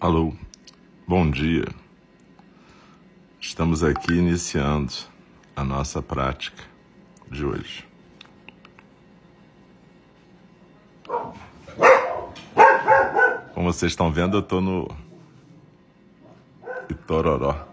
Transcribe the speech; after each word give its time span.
Alô, 0.00 0.32
bom 1.06 1.30
dia. 1.30 1.66
Estamos 3.38 3.84
aqui 3.84 4.14
iniciando 4.14 4.94
a 5.54 5.62
nossa 5.62 6.00
prática 6.00 6.64
de 7.30 7.44
hoje. 7.44 7.86
Como 13.52 13.70
vocês 13.70 13.92
estão 13.92 14.10
vendo, 14.10 14.38
eu 14.38 14.40
estou 14.40 14.62
no 14.62 14.88
Itororó. 16.88 17.69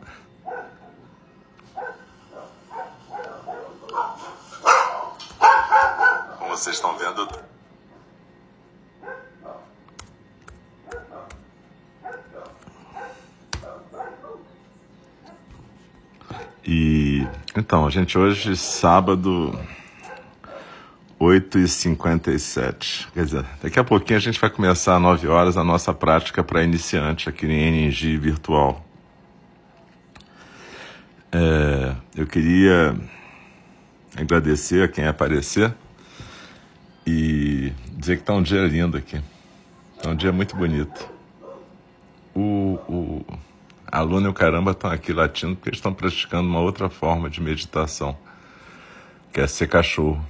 Gente, 17.97 18.15
hoje 18.15 18.55
sábado 18.55 19.57
8h57. 21.19 23.07
Quer 23.11 23.25
dizer, 23.25 23.45
daqui 23.59 23.79
a 23.79 23.83
pouquinho 23.83 24.17
a 24.17 24.21
gente 24.21 24.39
vai 24.39 24.51
começar 24.51 24.97
às 24.97 25.01
9 25.01 25.27
horas 25.27 25.57
a 25.57 25.63
nossa 25.63 25.91
prática 25.95 26.43
para 26.43 26.63
iniciante 26.63 27.27
aqui 27.27 27.47
em 27.47 27.87
NG 27.87 28.17
Virtual. 28.17 28.85
É, 31.31 31.95
eu 32.15 32.27
queria 32.27 32.95
agradecer 34.15 34.83
a 34.83 34.87
quem 34.87 35.07
aparecer 35.07 35.73
e 37.05 37.73
dizer 37.93 38.17
que 38.17 38.21
está 38.21 38.33
um 38.33 38.43
dia 38.43 38.61
lindo 38.67 38.95
aqui. 38.95 39.19
Está 39.95 40.11
um 40.11 40.15
dia 40.15 40.31
muito 40.31 40.55
bonito. 40.55 41.09
O, 42.35 42.77
o, 42.87 43.25
a 43.89 44.01
Luna 44.01 44.27
e 44.27 44.29
o 44.29 44.33
caramba 44.33 44.71
estão 44.71 44.91
aqui 44.91 45.13
latindo 45.13 45.55
porque 45.55 45.69
estão 45.69 45.93
praticando 45.93 46.47
uma 46.47 46.59
outra 46.59 46.89
forma 46.89 47.29
de 47.29 47.41
meditação, 47.41 48.17
que 49.31 49.39
é 49.39 49.47
ser 49.47 49.67
cachorro. 49.67 50.23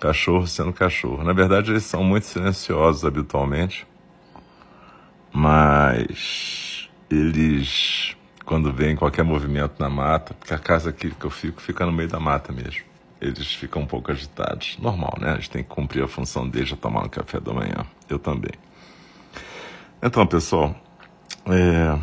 Cachorro 0.00 0.46
sendo 0.46 0.72
cachorro. 0.72 1.22
Na 1.22 1.32
verdade, 1.32 1.70
eles 1.70 1.84
são 1.84 2.02
muito 2.02 2.26
silenciosos 2.26 3.04
habitualmente, 3.04 3.86
mas 5.32 6.90
eles, 7.08 8.16
quando 8.44 8.72
veem 8.72 8.96
qualquer 8.96 9.22
movimento 9.22 9.74
na 9.78 9.88
mata, 9.88 10.34
porque 10.34 10.52
a 10.52 10.58
casa 10.58 10.90
aqui 10.90 11.10
que 11.10 11.24
eu 11.24 11.30
fico 11.30 11.60
fica 11.60 11.86
no 11.86 11.92
meio 11.92 12.08
da 12.08 12.18
mata 12.18 12.52
mesmo, 12.52 12.82
eles 13.20 13.54
ficam 13.54 13.82
um 13.82 13.86
pouco 13.86 14.10
agitados. 14.10 14.76
Normal, 14.80 15.14
né? 15.20 15.34
Eles 15.34 15.46
têm 15.46 15.62
que 15.62 15.68
cumprir 15.68 16.02
a 16.02 16.08
função 16.08 16.48
deles 16.48 16.70
de 16.70 16.76
tomar 16.76 17.04
um 17.04 17.08
café 17.08 17.38
da 17.38 17.52
manhã. 17.52 17.86
Eu 18.08 18.18
também. 18.18 18.52
Então, 20.02 20.26
pessoal, 20.26 20.74
é, 21.46 21.96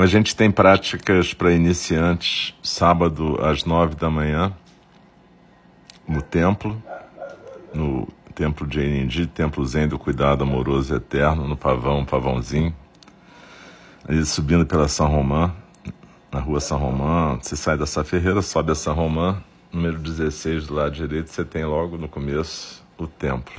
a 0.00 0.06
gente 0.06 0.34
tem 0.34 0.50
práticas 0.50 1.34
para 1.34 1.52
iniciantes 1.52 2.54
sábado 2.62 3.38
às 3.42 3.64
nove 3.64 3.94
da 3.94 4.08
manhã 4.08 4.52
no 6.08 6.22
templo, 6.22 6.82
no 7.74 8.08
templo 8.34 8.66
de 8.66 8.80
Enindi, 8.80 9.26
templo 9.26 9.64
Zen 9.64 9.88
do 9.88 9.98
Cuidado 9.98 10.42
Amoroso 10.42 10.94
Eterno, 10.94 11.46
no 11.46 11.56
pavão, 11.56 12.04
pavãozinho. 12.04 12.74
Aí 14.08 14.24
subindo 14.24 14.64
pela 14.64 14.88
São 14.88 15.06
Romã, 15.06 15.54
na 16.32 16.40
rua 16.40 16.60
São 16.60 16.78
Romã, 16.78 17.38
você 17.40 17.54
sai 17.54 17.76
dessa 17.76 18.02
ferreira, 18.02 18.40
sobe 18.40 18.72
a 18.72 18.74
São 18.74 18.94
Romã, 18.94 19.42
número 19.70 19.98
16 19.98 20.66
do 20.66 20.74
lado 20.74 20.92
direito, 20.92 21.28
você 21.28 21.44
tem 21.44 21.64
logo 21.64 21.98
no 21.98 22.08
começo 22.08 22.82
o 22.96 23.06
templo. 23.06 23.54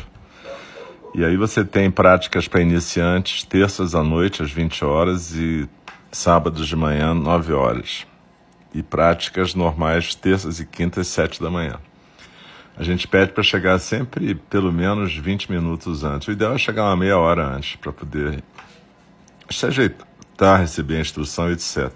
E 1.13 1.25
aí 1.25 1.35
você 1.35 1.63
tem 1.65 1.91
práticas 1.91 2.47
para 2.47 2.61
iniciantes, 2.61 3.43
terças 3.43 3.93
à 3.93 4.01
noite, 4.01 4.41
às 4.41 4.51
20 4.51 4.85
horas, 4.85 5.35
e 5.35 5.69
sábados 6.11 6.67
de 6.67 6.75
manhã, 6.75 7.13
9 7.13 7.53
horas. 7.53 8.05
E 8.73 8.81
práticas 8.81 9.53
normais, 9.53 10.15
terças 10.15 10.59
e 10.59 10.65
quintas, 10.65 11.07
7 11.07 11.41
da 11.41 11.49
manhã. 11.49 11.79
A 12.77 12.83
gente 12.83 13.07
pede 13.07 13.31
para 13.31 13.43
chegar 13.43 13.77
sempre 13.79 14.35
pelo 14.35 14.71
menos 14.71 15.15
20 15.15 15.51
minutos 15.51 16.03
antes. 16.03 16.27
O 16.27 16.31
ideal 16.31 16.55
é 16.55 16.57
chegar 16.57 16.85
uma 16.85 16.95
meia 16.95 17.17
hora 17.17 17.45
antes, 17.45 17.75
para 17.75 17.91
poder 17.91 18.43
se 19.49 19.65
ajeitar, 19.65 20.59
receber 20.59 20.97
a 20.97 21.01
instrução, 21.01 21.51
etc. 21.51 21.91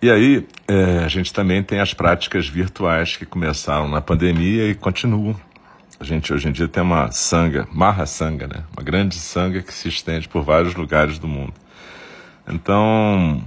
E 0.00 0.10
aí, 0.10 0.46
é, 0.68 0.98
a 1.04 1.08
gente 1.08 1.32
também 1.32 1.62
tem 1.62 1.80
as 1.80 1.94
práticas 1.94 2.46
virtuais 2.46 3.16
que 3.16 3.26
começaram 3.26 3.88
na 3.88 4.00
pandemia 4.00 4.68
e 4.68 4.74
continuam. 4.74 5.34
A 6.04 6.06
gente 6.06 6.34
hoje 6.34 6.46
em 6.46 6.52
dia 6.52 6.68
tem 6.68 6.82
uma 6.82 7.10
sanga, 7.10 7.66
marra 7.72 8.04
sanga, 8.04 8.46
né? 8.46 8.64
Uma 8.76 8.84
grande 8.84 9.14
sanga 9.14 9.62
que 9.62 9.72
se 9.72 9.88
estende 9.88 10.28
por 10.28 10.42
vários 10.42 10.74
lugares 10.74 11.18
do 11.18 11.26
mundo. 11.26 11.54
Então, 12.46 13.42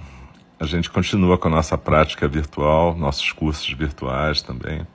a 0.59 0.65
gente 0.65 0.89
continua 0.89 1.37
com 1.37 1.49
a 1.49 1.51
nossa 1.51 1.77
prática 1.77 2.27
virtual, 2.27 2.97
nossos 2.97 3.31
cursos 3.31 3.71
virtuais 3.71 4.41
também. 4.41 4.87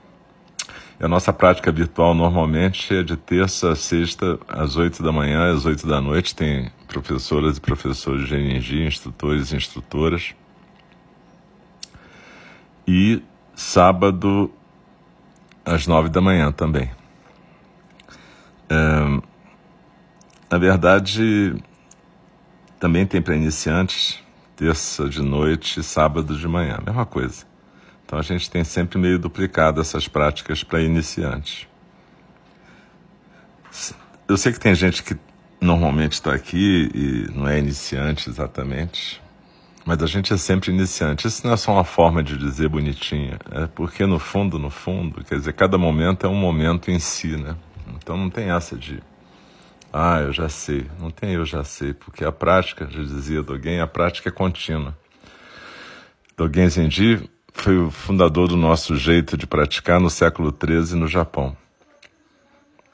E 0.99 1.05
a 1.05 1.07
nossa 1.07 1.31
prática 1.31 1.71
virtual 1.71 2.13
normalmente 2.13 2.93
é 2.93 3.01
de 3.01 3.15
terça 3.15 3.71
a 3.71 3.77
sexta, 3.77 4.37
às 4.45 4.75
oito 4.75 5.01
da 5.01 5.13
manhã, 5.13 5.53
às 5.53 5.65
oito 5.65 5.87
da 5.87 6.01
noite. 6.01 6.35
Tem 6.35 6.69
professoras 6.85 7.55
e 7.55 7.61
professores 7.61 8.27
de 8.27 8.35
energia, 8.35 8.85
instrutores 8.85 9.53
e 9.53 9.55
instrutoras. 9.55 10.35
E 12.85 13.23
sábado, 13.55 14.51
às 15.63 15.87
nove 15.87 16.09
da 16.09 16.19
manhã 16.19 16.51
também. 16.51 16.91
É, 18.73 19.21
na 20.49 20.57
verdade, 20.57 21.55
também 22.79 23.05
tem 23.05 23.21
para 23.21 23.35
iniciantes, 23.35 24.19
terça 24.55 25.07
de 25.07 25.21
noite 25.21 25.79
e 25.79 25.83
sábado 25.83 26.35
de 26.35 26.47
manhã, 26.47 26.79
mesma 26.83 27.05
coisa. 27.05 27.45
Então 28.03 28.17
a 28.17 28.21
gente 28.23 28.49
tem 28.49 28.63
sempre 28.63 28.97
meio 28.97 29.19
duplicado 29.19 29.79
essas 29.79 30.07
práticas 30.07 30.63
para 30.63 30.81
iniciantes. 30.81 31.67
Eu 34.27 34.37
sei 34.37 34.51
que 34.51 34.59
tem 34.59 34.73
gente 34.73 35.03
que 35.03 35.15
normalmente 35.61 36.13
está 36.13 36.33
aqui 36.33 36.89
e 36.93 37.31
não 37.31 37.47
é 37.47 37.59
iniciante 37.59 38.29
exatamente, 38.29 39.21
mas 39.85 40.01
a 40.01 40.07
gente 40.07 40.33
é 40.33 40.37
sempre 40.37 40.71
iniciante. 40.71 41.27
Isso 41.27 41.45
não 41.45 41.53
é 41.53 41.57
só 41.57 41.73
uma 41.73 41.83
forma 41.83 42.23
de 42.23 42.37
dizer 42.37 42.69
bonitinha, 42.69 43.37
é 43.51 43.67
porque 43.67 44.05
no 44.05 44.17
fundo, 44.19 44.57
no 44.57 44.69
fundo, 44.69 45.23
quer 45.23 45.37
dizer, 45.37 45.53
cada 45.53 45.77
momento 45.77 46.25
é 46.25 46.29
um 46.29 46.35
momento 46.35 46.89
em 46.89 46.99
si, 46.99 47.37
né? 47.37 47.55
Então 48.03 48.17
não 48.17 48.29
tem 48.29 48.51
essa 48.51 48.75
de, 48.75 49.01
ah, 49.91 50.19
eu 50.19 50.33
já 50.33 50.49
sei. 50.49 50.85
Não 50.99 51.09
tem 51.09 51.31
eu 51.31 51.45
já 51.45 51.63
sei, 51.63 51.93
porque 51.93 52.25
a 52.25 52.31
prática, 52.31 52.85
já 52.91 53.01
dizia 53.01 53.41
Dogen, 53.41 53.79
a 53.79 53.87
prática 53.87 54.27
é 54.27 54.31
contínua. 54.31 54.95
Dogen 56.35 56.69
Zenji 56.69 57.29
foi 57.53 57.77
o 57.77 57.89
fundador 57.89 58.49
do 58.49 58.57
nosso 58.57 58.97
jeito 58.97 59.37
de 59.37 59.47
praticar 59.47 60.01
no 60.01 60.09
século 60.09 60.53
XIII 60.53 60.99
no 60.99 61.07
Japão. 61.07 61.55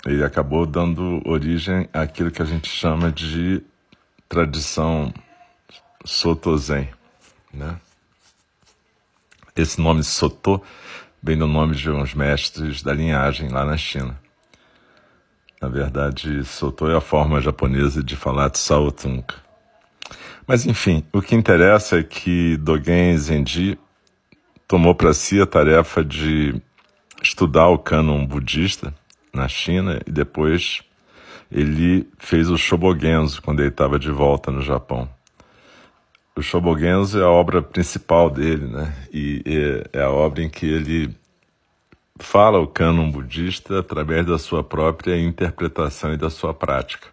Ele 0.06 0.24
acabou 0.24 0.66
dando 0.66 1.22
origem 1.26 1.90
àquilo 1.92 2.30
que 2.30 2.42
a 2.42 2.46
gente 2.46 2.70
chama 2.70 3.12
de 3.12 3.64
tradição 4.28 5.12
Soto 6.06 6.56
Zen, 6.58 6.88
né? 7.52 7.80
Esse 9.56 9.82
nome 9.82 10.04
Soto 10.04 10.62
vem 11.22 11.38
do 11.38 11.48
nome 11.48 11.76
de 11.76 11.90
uns 11.90 12.14
mestres 12.14 12.84
da 12.84 12.94
linhagem 12.94 13.50
lá 13.50 13.66
na 13.66 13.76
China. 13.76 14.18
Na 15.62 15.68
verdade, 15.68 16.46
Soto 16.46 16.88
é 16.88 16.96
a 16.96 17.02
forma 17.02 17.42
japonesa 17.42 18.02
de 18.02 18.16
falar 18.16 18.50
Tsaotung. 18.50 19.26
Mas 20.48 20.66
enfim, 20.66 21.04
o 21.12 21.22
que 21.22 21.36
interessa 21.36 22.00
é 22.00 22.04
que 22.04 22.56
Dogen 22.58 23.18
Zenji 23.18 23.78
tomou 24.68 24.96
para 24.96 25.14
si 25.14 25.42
a 25.42 25.46
tarefa 25.46 26.04
de 26.04 26.60
estudar 27.22 27.68
o 27.68 27.78
cânon 27.78 28.26
budista 28.26 28.94
na 29.34 29.48
China 29.48 30.00
e 30.08 30.12
depois 30.12 30.82
ele 31.52 32.08
fez 32.18 32.50
o 32.50 32.58
Shobogenzo 32.58 33.42
quando 33.42 33.60
ele 33.60 33.70
estava 33.70 34.00
de 34.00 34.12
volta 34.12 34.52
no 34.52 34.62
Japão. 34.62 35.10
O 36.36 36.42
Shobogenzo 36.42 37.20
é 37.20 37.24
a 37.24 37.30
obra 37.30 37.62
principal 37.62 38.30
dele, 38.30 38.66
né? 38.66 38.96
E 39.12 39.44
é 39.92 40.02
a 40.02 40.10
obra 40.10 40.42
em 40.42 40.50
que 40.50 40.66
ele 40.66 41.14
fala 42.20 42.60
o 42.60 42.68
cânon 42.68 43.10
budista 43.10 43.80
através 43.80 44.26
da 44.26 44.38
sua 44.38 44.64
própria 44.64 45.20
interpretação 45.20 46.14
e 46.14 46.18
da 46.18 46.30
sua 46.30 46.54
prática. 46.54 47.08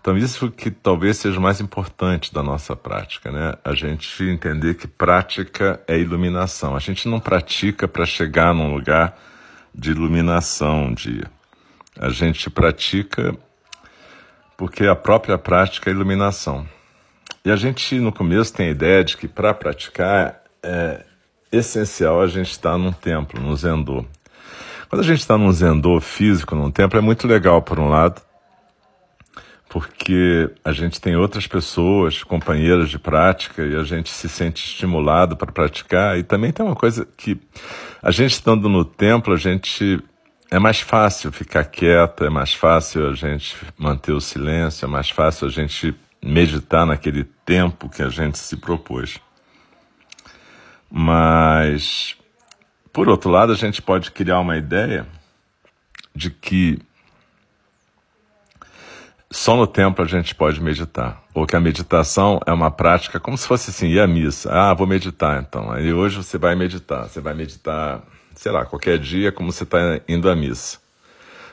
Então, 0.00 0.16
isso 0.16 0.50
que 0.50 0.70
talvez 0.70 1.18
seja 1.18 1.38
o 1.38 1.42
mais 1.42 1.60
importante 1.60 2.32
da 2.32 2.42
nossa 2.42 2.74
prática, 2.76 3.30
né? 3.30 3.54
A 3.64 3.74
gente 3.74 4.22
entender 4.24 4.74
que 4.74 4.86
prática 4.86 5.82
é 5.86 5.98
iluminação. 5.98 6.76
A 6.76 6.78
gente 6.78 7.08
não 7.08 7.18
pratica 7.18 7.88
para 7.88 8.06
chegar 8.06 8.54
num 8.54 8.72
lugar 8.72 9.18
de 9.74 9.90
iluminação 9.90 10.86
um 10.86 10.94
dia. 10.94 11.30
A 11.98 12.08
gente 12.08 12.48
pratica 12.48 13.36
porque 14.56 14.86
a 14.86 14.94
própria 14.94 15.36
prática 15.36 15.90
é 15.90 15.92
iluminação. 15.92 16.66
E 17.44 17.50
a 17.50 17.56
gente, 17.56 17.98
no 18.00 18.12
começo, 18.12 18.52
tem 18.52 18.68
a 18.68 18.70
ideia 18.70 19.04
de 19.04 19.16
que 19.16 19.28
para 19.28 19.52
praticar 19.52 20.42
é, 20.62 21.04
essencial 21.50 22.20
a 22.20 22.26
gente 22.26 22.50
estar 22.50 22.72
tá 22.72 22.78
num 22.78 22.92
templo, 22.92 23.40
num 23.40 23.56
zendô. 23.56 24.04
Quando 24.88 25.02
a 25.02 25.04
gente 25.04 25.20
está 25.20 25.36
num 25.36 25.52
zendô 25.52 26.00
físico, 26.00 26.54
num 26.54 26.70
templo, 26.70 26.98
é 26.98 27.02
muito 27.02 27.26
legal, 27.26 27.60
por 27.60 27.78
um 27.78 27.88
lado, 27.88 28.22
porque 29.68 30.50
a 30.64 30.72
gente 30.72 31.00
tem 31.00 31.14
outras 31.14 31.46
pessoas, 31.46 32.22
companheiras 32.22 32.88
de 32.88 32.98
prática, 32.98 33.62
e 33.62 33.76
a 33.76 33.82
gente 33.82 34.10
se 34.10 34.28
sente 34.28 34.64
estimulado 34.64 35.36
para 35.36 35.52
praticar. 35.52 36.18
E 36.18 36.22
também 36.22 36.52
tem 36.52 36.64
uma 36.64 36.74
coisa 36.74 37.06
que 37.16 37.38
a 38.02 38.10
gente 38.10 38.32
estando 38.32 38.68
no 38.68 38.84
templo, 38.84 39.34
a 39.34 39.36
gente 39.36 40.02
é 40.50 40.58
mais 40.58 40.80
fácil 40.80 41.30
ficar 41.30 41.64
quieto, 41.64 42.24
é 42.24 42.30
mais 42.30 42.54
fácil 42.54 43.10
a 43.10 43.14
gente 43.14 43.54
manter 43.76 44.12
o 44.12 44.20
silêncio, 44.20 44.86
é 44.86 44.88
mais 44.88 45.10
fácil 45.10 45.46
a 45.46 45.50
gente 45.50 45.94
meditar 46.22 46.86
naquele 46.86 47.24
tempo 47.44 47.90
que 47.90 48.02
a 48.02 48.08
gente 48.08 48.38
se 48.38 48.56
propôs. 48.56 49.20
Mas, 50.90 52.16
por 52.92 53.08
outro 53.08 53.30
lado, 53.30 53.52
a 53.52 53.56
gente 53.56 53.82
pode 53.82 54.10
criar 54.10 54.40
uma 54.40 54.56
ideia 54.56 55.06
de 56.14 56.30
que 56.30 56.78
só 59.30 59.54
no 59.56 59.66
templo 59.66 60.04
a 60.04 60.08
gente 60.08 60.34
pode 60.34 60.60
meditar. 60.60 61.22
Ou 61.34 61.46
que 61.46 61.54
a 61.54 61.60
meditação 61.60 62.40
é 62.46 62.52
uma 62.52 62.70
prática 62.70 63.20
como 63.20 63.36
se 63.36 63.46
fosse 63.46 63.70
assim, 63.70 63.88
ir 63.88 64.00
à 64.00 64.06
missa. 64.06 64.50
Ah, 64.50 64.72
vou 64.74 64.86
meditar 64.86 65.40
então. 65.40 65.70
Aí 65.70 65.92
hoje 65.92 66.16
você 66.16 66.38
vai 66.38 66.54
meditar. 66.54 67.08
Você 67.08 67.20
vai 67.20 67.34
meditar, 67.34 68.02
sei 68.34 68.50
lá, 68.50 68.64
qualquer 68.64 68.98
dia 68.98 69.30
como 69.30 69.52
você 69.52 69.64
está 69.64 70.00
indo 70.08 70.30
à 70.30 70.34
missa. 70.34 70.78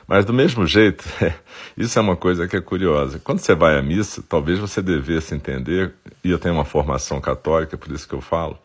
Mas 0.08 0.24
do 0.24 0.32
mesmo 0.32 0.66
jeito, 0.66 1.04
isso 1.76 1.98
é 1.98 2.02
uma 2.02 2.16
coisa 2.16 2.46
que 2.48 2.56
é 2.56 2.60
curiosa. 2.60 3.18
Quando 3.18 3.40
você 3.40 3.54
vai 3.54 3.76
à 3.76 3.82
missa, 3.82 4.22
talvez 4.26 4.58
você 4.58 4.80
devesse 4.80 5.34
entender, 5.34 5.92
e 6.22 6.30
eu 6.30 6.38
tenho 6.38 6.54
uma 6.54 6.64
formação 6.64 7.20
católica, 7.20 7.76
por 7.76 7.92
isso 7.92 8.08
que 8.08 8.14
eu 8.14 8.20
falo, 8.20 8.56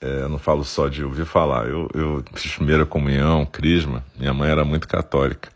é, 0.00 0.22
eu 0.22 0.28
não 0.28 0.38
falo 0.38 0.64
só 0.64 0.88
de 0.88 1.04
ouvir 1.04 1.24
falar. 1.24 1.66
Eu, 1.66 1.88
eu 1.94 2.24
fiz 2.34 2.54
primeira 2.54 2.86
comunhão, 2.86 3.44
crisma, 3.44 4.04
minha 4.16 4.32
mãe 4.32 4.50
era 4.50 4.64
muito 4.64 4.86
católica. 4.86 5.50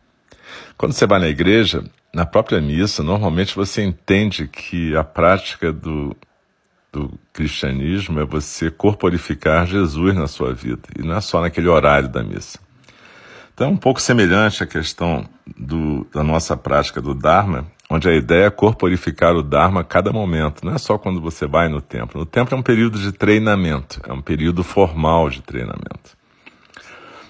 Quando 0.77 0.93
você 0.93 1.07
vai 1.07 1.21
na 1.21 1.29
igreja, 1.29 1.85
na 2.13 2.27
própria 2.27 2.61
missa, 2.61 3.03
normalmente 3.03 3.55
você 3.55 3.83
entende 3.83 4.49
que 4.49 4.97
a 4.97 5.05
prática 5.05 5.73
do, 5.73 6.17
do 6.93 7.19
cristianismo 7.33 8.21
é 8.21 8.25
você 8.25 8.71
corporificar 8.71 9.67
Jesus 9.67 10.15
na 10.15 10.27
sua 10.27 10.53
vida, 10.53 10.83
e 10.99 11.03
não 11.03 11.17
é 11.17 11.21
só 11.21 11.41
naquele 11.41 11.69
horário 11.69 12.09
da 12.09 12.23
missa. 12.23 12.59
Então 13.55 13.69
é 13.69 13.71
um 13.71 13.77
pouco 13.77 14.01
semelhante 14.01 14.63
à 14.63 14.67
questão 14.67 15.29
do, 15.57 16.07
da 16.13 16.23
nossa 16.25 16.57
prática 16.57 17.01
do 17.01 17.15
Dharma, 17.15 17.67
onde 17.93 18.09
a 18.09 18.15
ideia 18.15 18.47
é 18.47 18.51
corporificar 18.51 19.37
o 19.37 19.43
Dharma 19.43 19.83
a 19.83 19.85
cada 19.85 20.11
momento, 20.11 20.65
não 20.65 20.75
é 20.75 20.79
só 20.79 20.97
quando 20.97 21.21
você 21.21 21.47
vai 21.47 21.69
no 21.69 21.83
templo. 21.83 22.19
No 22.19 22.25
templo 22.25 22.57
é 22.57 22.59
um 22.59 22.63
período 22.63 22.99
de 22.99 23.13
treinamento, 23.13 24.01
é 24.09 24.13
um 24.13 24.23
período 24.23 24.65
formal 24.65 25.29
de 25.29 25.43
treinamento. 25.43 26.17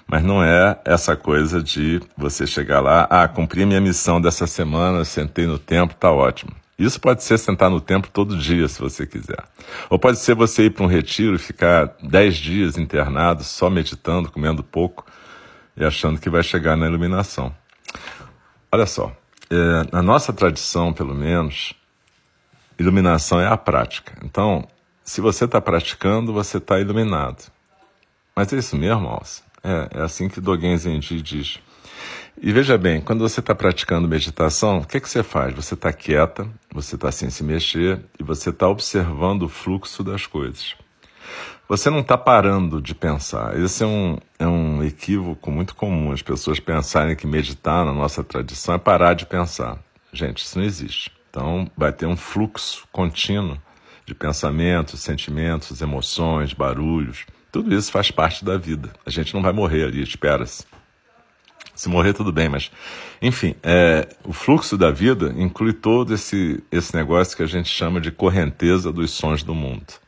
Mas 0.07 0.23
não 0.23 0.41
é 0.41 0.79
essa 0.85 1.17
coisa 1.17 1.61
de 1.61 2.01
você 2.15 2.47
chegar 2.47 2.79
lá, 2.79 3.05
ah, 3.09 3.27
cumpri 3.27 3.65
minha 3.65 3.81
missão 3.81 4.21
dessa 4.21 4.47
semana, 4.47 5.03
sentei 5.03 5.45
no 5.45 5.59
templo, 5.59 5.97
tá 5.99 6.09
ótimo. 6.09 6.51
Isso 6.79 6.99
pode 6.99 7.23
ser 7.23 7.37
sentar 7.37 7.69
no 7.69 7.81
templo 7.81 8.09
todo 8.11 8.37
dia, 8.37 8.67
se 8.69 8.79
você 8.79 9.05
quiser. 9.05 9.43
Ou 9.89 9.99
pode 9.99 10.17
ser 10.19 10.33
você 10.33 10.65
ir 10.65 10.69
para 10.69 10.83
um 10.83 10.87
retiro 10.87 11.35
e 11.35 11.39
ficar 11.39 11.93
dez 12.01 12.37
dias 12.37 12.77
internado, 12.77 13.43
só 13.43 13.69
meditando, 13.69 14.31
comendo 14.31 14.63
pouco 14.63 15.05
e 15.75 15.83
achando 15.83 16.21
que 16.21 16.29
vai 16.29 16.41
chegar 16.41 16.77
na 16.77 16.87
iluminação. 16.87 17.53
Olha 18.71 18.85
só, 18.85 19.15
é, 19.53 19.91
na 19.91 20.01
nossa 20.01 20.33
tradição, 20.33 20.91
pelo 20.91 21.13
menos, 21.13 21.73
iluminação 22.79 23.39
é 23.39 23.47
a 23.47 23.57
prática. 23.57 24.13
Então, 24.23 24.67
se 25.03 25.21
você 25.21 25.45
está 25.45 25.61
praticando, 25.61 26.33
você 26.33 26.57
está 26.57 26.79
iluminado. 26.79 27.51
Mas 28.35 28.51
é 28.51 28.57
isso 28.57 28.75
mesmo, 28.75 29.07
Alce? 29.07 29.43
É, 29.63 29.99
é 29.99 30.01
assim 30.01 30.27
que 30.27 30.41
Dogen 30.41 30.77
Zenji 30.77 31.21
diz. 31.21 31.59
E 32.41 32.51
veja 32.51 32.77
bem, 32.77 32.99
quando 32.99 33.19
você 33.19 33.39
está 33.39 33.53
praticando 33.53 34.07
meditação, 34.07 34.79
o 34.79 34.87
que, 34.87 34.99
que 34.99 35.07
você 35.07 35.21
faz? 35.21 35.53
Você 35.55 35.75
está 35.75 35.93
quieta, 35.93 36.47
você 36.71 36.95
está 36.95 37.11
sem 37.11 37.29
se 37.29 37.43
mexer 37.43 37.99
e 38.19 38.23
você 38.23 38.49
está 38.49 38.67
observando 38.67 39.43
o 39.43 39.49
fluxo 39.49 40.03
das 40.03 40.25
coisas. 40.25 40.75
Você 41.67 41.89
não 41.89 41.99
está 41.99 42.17
parando 42.17 42.81
de 42.81 42.93
pensar. 42.93 43.59
Esse 43.59 43.83
é 43.83 43.87
um, 43.87 44.17
é 44.37 44.45
um 44.45 44.83
equívoco 44.83 45.49
muito 45.49 45.75
comum. 45.75 46.11
As 46.11 46.21
pessoas 46.21 46.59
pensarem 46.59 47.15
que 47.15 47.25
meditar 47.25 47.85
na 47.85 47.93
nossa 47.93 48.23
tradição 48.23 48.75
é 48.75 48.77
parar 48.77 49.13
de 49.13 49.25
pensar. 49.25 49.79
Gente, 50.11 50.43
isso 50.43 50.59
não 50.59 50.65
existe. 50.65 51.11
Então, 51.29 51.69
vai 51.75 51.91
ter 51.91 52.05
um 52.05 52.15
fluxo 52.15 52.87
contínuo 52.91 53.57
de 54.05 54.13
pensamentos, 54.13 54.99
sentimentos, 54.99 55.81
emoções, 55.81 56.53
barulhos. 56.53 57.25
Tudo 57.51 57.73
isso 57.73 57.91
faz 57.91 58.11
parte 58.11 58.43
da 58.43 58.57
vida. 58.57 58.91
A 59.05 59.09
gente 59.09 59.33
não 59.33 59.41
vai 59.41 59.53
morrer 59.53 59.85
ali, 59.85 60.03
espera-se. 60.03 60.65
Se 61.73 61.89
morrer, 61.89 62.13
tudo 62.13 62.31
bem, 62.31 62.49
mas. 62.49 62.71
Enfim, 63.21 63.55
é, 63.63 64.07
o 64.23 64.33
fluxo 64.33 64.77
da 64.77 64.91
vida 64.91 65.33
inclui 65.37 65.73
todo 65.73 66.13
esse, 66.13 66.63
esse 66.71 66.95
negócio 66.95 67.35
que 67.35 67.41
a 67.41 67.47
gente 67.47 67.69
chama 67.69 67.99
de 67.99 68.11
correnteza 68.11 68.91
dos 68.91 69.11
sons 69.11 69.41
do 69.43 69.55
mundo. 69.55 70.02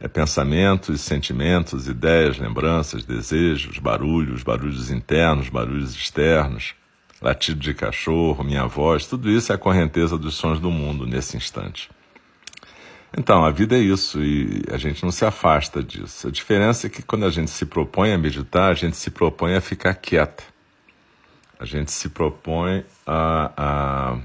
É 0.00 0.08
pensamentos, 0.08 1.02
sentimentos, 1.02 1.86
ideias, 1.86 2.38
lembranças, 2.38 3.04
desejos, 3.04 3.78
barulhos, 3.78 4.42
barulhos 4.42 4.90
internos, 4.90 5.50
barulhos 5.50 5.94
externos, 5.94 6.74
latido 7.20 7.60
de 7.60 7.74
cachorro, 7.74 8.42
minha 8.42 8.66
voz, 8.66 9.06
tudo 9.06 9.30
isso 9.30 9.52
é 9.52 9.54
a 9.54 9.58
correnteza 9.58 10.16
dos 10.16 10.34
sons 10.34 10.58
do 10.58 10.70
mundo 10.70 11.06
nesse 11.06 11.36
instante. 11.36 11.90
Então, 13.16 13.44
a 13.44 13.50
vida 13.50 13.76
é 13.76 13.80
isso 13.80 14.22
e 14.22 14.62
a 14.70 14.78
gente 14.78 15.02
não 15.02 15.10
se 15.10 15.24
afasta 15.24 15.82
disso. 15.82 16.28
A 16.28 16.30
diferença 16.30 16.86
é 16.86 16.90
que 16.90 17.02
quando 17.02 17.26
a 17.26 17.30
gente 17.30 17.50
se 17.50 17.66
propõe 17.66 18.12
a 18.12 18.18
meditar, 18.18 18.70
a 18.70 18.74
gente 18.74 18.96
se 18.96 19.10
propõe 19.10 19.54
a 19.54 19.60
ficar 19.60 19.94
quieta. 19.94 20.44
A 21.58 21.64
gente 21.66 21.92
se 21.92 22.08
propõe 22.08 22.84
a, 23.06 23.52
a 23.56 24.18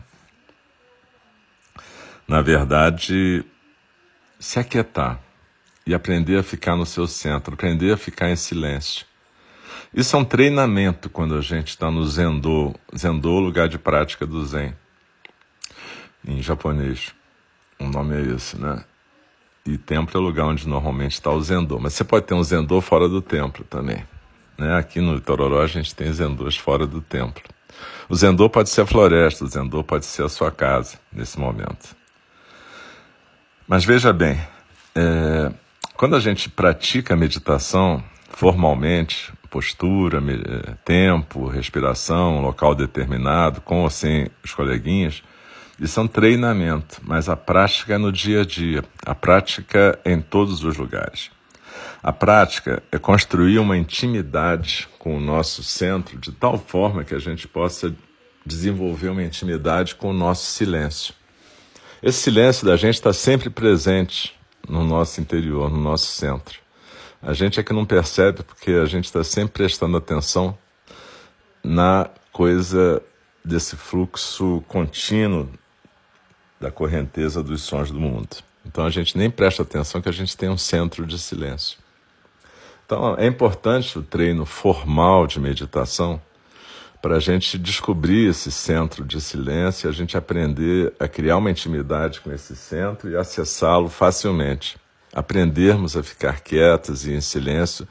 na 2.28 2.42
verdade, 2.42 3.44
se 4.40 4.60
aquietar 4.60 5.25
e 5.86 5.94
aprender 5.94 6.38
a 6.38 6.44
ficar 6.44 6.76
no 6.76 6.86
seu 6.86 7.06
centro, 7.08 7.54
aprender 7.54 7.94
a 7.94 7.98
ficar 7.98 8.30
em 8.30 8.36
silêncio. 8.36 9.06
Isso 9.94 10.16
é 10.16 10.20
um 10.20 10.26
treinamento 10.26 11.10
quando 11.10 11.36
a 11.36 11.42
gente 11.42 11.70
está 11.70 11.90
no 11.90 12.06
Zendô. 12.06 12.74
Zendô, 12.98 13.40
lugar 13.40 13.70
de 13.70 13.78
prática 13.78 14.26
do 14.26 14.46
Zen, 14.46 14.76
em 16.28 16.42
japonês. 16.42 17.14
O 17.80 17.86
nome 17.86 18.16
é 18.16 18.36
esse, 18.36 18.60
né? 18.60 18.84
E 19.66 19.78
templo 19.78 20.18
é 20.18 20.22
o 20.22 20.24
lugar 20.24 20.46
onde 20.46 20.68
normalmente 20.68 21.14
está 21.14 21.32
o 21.32 21.42
Zendô. 21.42 21.80
Mas 21.80 21.94
você 21.94 22.04
pode 22.04 22.26
ter 22.26 22.34
um 22.34 22.44
Zendô 22.44 22.82
fora 22.82 23.08
do 23.08 23.22
templo 23.22 23.64
também. 23.64 24.04
Né? 24.58 24.76
Aqui 24.76 25.00
no 25.00 25.16
Itororó 25.18 25.62
a 25.62 25.68
gente 25.68 25.94
tem 25.94 26.12
Zendôs 26.12 26.58
fora 26.58 26.86
do 26.86 27.02
templo. 27.02 27.44
O 28.08 28.16
Zendô 28.16 28.50
pode 28.50 28.70
ser 28.70 28.82
a 28.82 28.86
floresta, 28.86 29.44
o 29.44 29.48
Zendô 29.48 29.84
pode 29.84 30.06
ser 30.06 30.24
a 30.24 30.30
sua 30.30 30.52
casa 30.52 31.00
nesse 31.12 31.40
momento. 31.40 31.96
Mas 33.68 33.84
veja 33.84 34.14
bem, 34.14 34.40
é, 34.94 35.52
quando 35.96 36.16
a 36.16 36.20
gente 36.20 36.50
pratica 36.50 37.14
a 37.14 37.18
meditação 37.18 38.04
formalmente, 38.30 39.32
postura, 39.50 40.22
tempo, 40.84 41.48
respiração, 41.48 42.42
local 42.42 42.76
determinado, 42.76 43.62
com 43.62 43.84
ou 43.84 43.90
sem 43.90 44.30
os 44.44 44.54
coleguinhas, 44.54 45.24
isso 45.80 46.00
é 46.00 46.04
um 46.04 46.08
treinamento, 46.08 47.02
mas 47.02 47.30
a 47.30 47.36
prática 47.36 47.96
é 47.96 47.98
no 47.98 48.12
dia 48.12 48.42
a 48.42 48.46
dia, 48.46 48.84
a 49.06 49.16
prática 49.16 49.98
é 50.04 50.12
em 50.12 50.22
todos 50.22 50.64
os 50.64 50.78
lugares. 50.78 51.32
A 52.04 52.12
prática 52.12 52.84
é 52.92 52.98
construir 52.98 53.60
uma 53.60 53.78
intimidade 53.78 54.88
com 55.00 55.18
o 55.18 55.20
nosso 55.20 55.64
centro 55.64 56.18
de 56.18 56.32
tal 56.32 56.58
forma 56.58 57.04
que 57.04 57.16
a 57.16 57.20
gente 57.20 57.48
possa 57.48 57.96
desenvolver 58.46 59.10
uma 59.10 59.24
intimidade 59.24 59.96
com 59.96 60.10
o 60.10 60.14
nosso 60.14 60.46
silêncio. 60.46 61.14
Esse 62.04 62.20
silêncio 62.20 62.66
da 62.66 62.76
gente 62.76 62.96
está 62.96 63.12
sempre 63.12 63.50
presente 63.50 64.35
no 64.68 64.84
nosso 64.84 65.22
interior, 65.22 65.70
no 65.70 65.78
nosso 65.78 66.08
centro. 66.08 66.60
A 67.22 67.34
gente 67.34 67.60
é 67.60 67.64
que 67.64 67.74
não 67.74 67.86
percebe 67.86 68.44
porque 68.44 68.72
a 68.72 68.86
gente 68.86 69.06
está 69.06 69.24
sempre 69.24 69.54
prestando 69.54 69.98
atenção 69.98 70.58
na 71.64 72.10
coisa 72.32 73.02
desse 73.44 73.76
fluxo 73.76 74.64
contínuo 74.68 75.50
da 76.60 76.72
correnteza 76.72 77.42
dos 77.42 77.64
sons 77.64 77.92
do 77.92 78.00
mundo. 78.00 78.38
Então 78.66 78.86
a 78.86 78.90
gente 78.90 79.18
nem 79.18 79.30
presta 79.30 79.64
atenção 79.64 80.02
que 80.02 80.10
a 80.10 80.12
gente 80.12 80.36
tem 80.36 80.50
um 80.50 80.58
centro 80.58 81.06
de 81.06 81.18
silêncio. 81.20 81.78
Então 82.86 83.16
é 83.18 83.26
importante 83.26 83.98
o 83.98 84.04
treino 84.04 84.46
formal 84.46 85.26
de 85.28 85.40
meditação 85.40 86.22
para 87.06 87.18
a 87.18 87.20
gente 87.20 87.60
descobrir 87.60 88.32
esse 88.32 88.52
centro 88.52 89.06
de 89.06 89.22
silêncio, 89.22 89.88
a 89.88 89.92
gente 89.92 90.18
aprender 90.18 90.92
a 91.00 91.08
criar 91.08 91.38
uma 91.38 91.52
intimidade 91.52 92.20
com 92.20 92.32
esse 92.34 92.56
centro 92.56 93.08
e 93.12 93.16
acessá-lo 93.16 93.90
facilmente. 93.90 94.76
Aprendermos 95.14 95.96
a 95.96 96.02
ficar 96.02 96.40
quietos 96.40 97.06
e 97.06 97.14
em 97.14 97.22
silêncio 97.22 97.88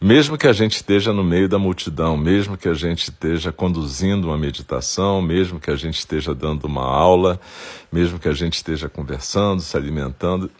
mesmo 0.00 0.38
que 0.38 0.46
a 0.46 0.52
gente 0.52 0.76
esteja 0.76 1.12
no 1.12 1.24
meio 1.24 1.48
da 1.48 1.58
multidão, 1.58 2.16
mesmo 2.16 2.56
que 2.56 2.68
a 2.68 2.74
gente 2.74 3.02
esteja 3.04 3.50
conduzindo 3.50 4.28
uma 4.28 4.38
meditação, 4.38 5.20
mesmo 5.20 5.58
que 5.58 5.70
a 5.70 5.76
gente 5.76 5.98
esteja 5.98 6.32
dando 6.32 6.64
uma 6.64 6.84
aula, 6.84 7.40
mesmo 7.92 8.18
que 8.18 8.28
a 8.28 8.32
gente 8.32 8.54
esteja 8.54 8.88
conversando, 8.88 9.60
se 9.60 9.76
alimentando, 9.76 10.50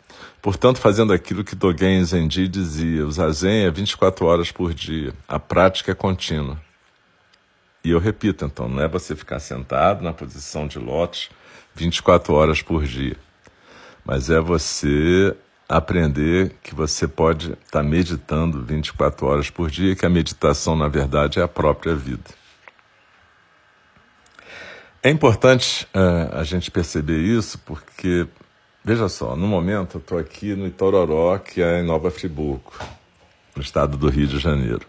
portanto, 0.40 0.78
fazendo 0.78 1.12
aquilo 1.12 1.42
que 1.42 1.56
Dogen 1.56 2.04
Zenji 2.04 2.46
dizia: 2.46 3.04
o 3.04 3.10
zazen 3.10 3.64
é 3.64 3.70
24 3.70 4.26
horas 4.26 4.50
por 4.52 4.74
dia, 4.74 5.12
a 5.26 5.38
prática 5.40 5.90
é 5.92 5.94
contínua. 5.94 6.58
E 7.84 7.90
eu 7.90 7.98
repito, 7.98 8.44
então, 8.44 8.68
não 8.68 8.82
é 8.82 8.88
você 8.88 9.16
ficar 9.16 9.40
sentado 9.40 10.04
na 10.04 10.12
posição 10.12 10.66
de 10.66 10.78
lótus 10.78 11.30
24 11.74 12.32
horas 12.32 12.62
por 12.62 12.84
dia, 12.84 13.16
mas 14.04 14.30
é 14.30 14.40
você 14.40 15.34
aprender 15.68 16.54
que 16.62 16.74
você 16.74 17.08
pode 17.08 17.52
estar 17.52 17.64
tá 17.70 17.82
meditando 17.82 18.62
24 18.62 19.26
horas 19.26 19.50
por 19.50 19.70
dia, 19.70 19.96
que 19.96 20.04
a 20.04 20.10
meditação, 20.10 20.76
na 20.76 20.86
verdade, 20.86 21.40
é 21.40 21.42
a 21.42 21.48
própria 21.48 21.94
vida. 21.94 22.30
É 25.02 25.10
importante 25.10 25.88
uh, 25.94 26.36
a 26.36 26.44
gente 26.44 26.70
perceber 26.70 27.18
isso 27.18 27.58
porque, 27.60 28.26
veja 28.84 29.08
só, 29.08 29.34
no 29.34 29.48
momento 29.48 29.96
eu 29.96 30.00
estou 30.00 30.18
aqui 30.18 30.54
no 30.54 30.66
Itororó, 30.66 31.38
que 31.38 31.60
é 31.60 31.80
em 31.80 31.84
Nova 31.84 32.10
Friburgo, 32.10 32.72
no 33.56 33.62
estado 33.62 33.96
do 33.96 34.08
Rio 34.08 34.28
de 34.28 34.38
Janeiro. 34.38 34.86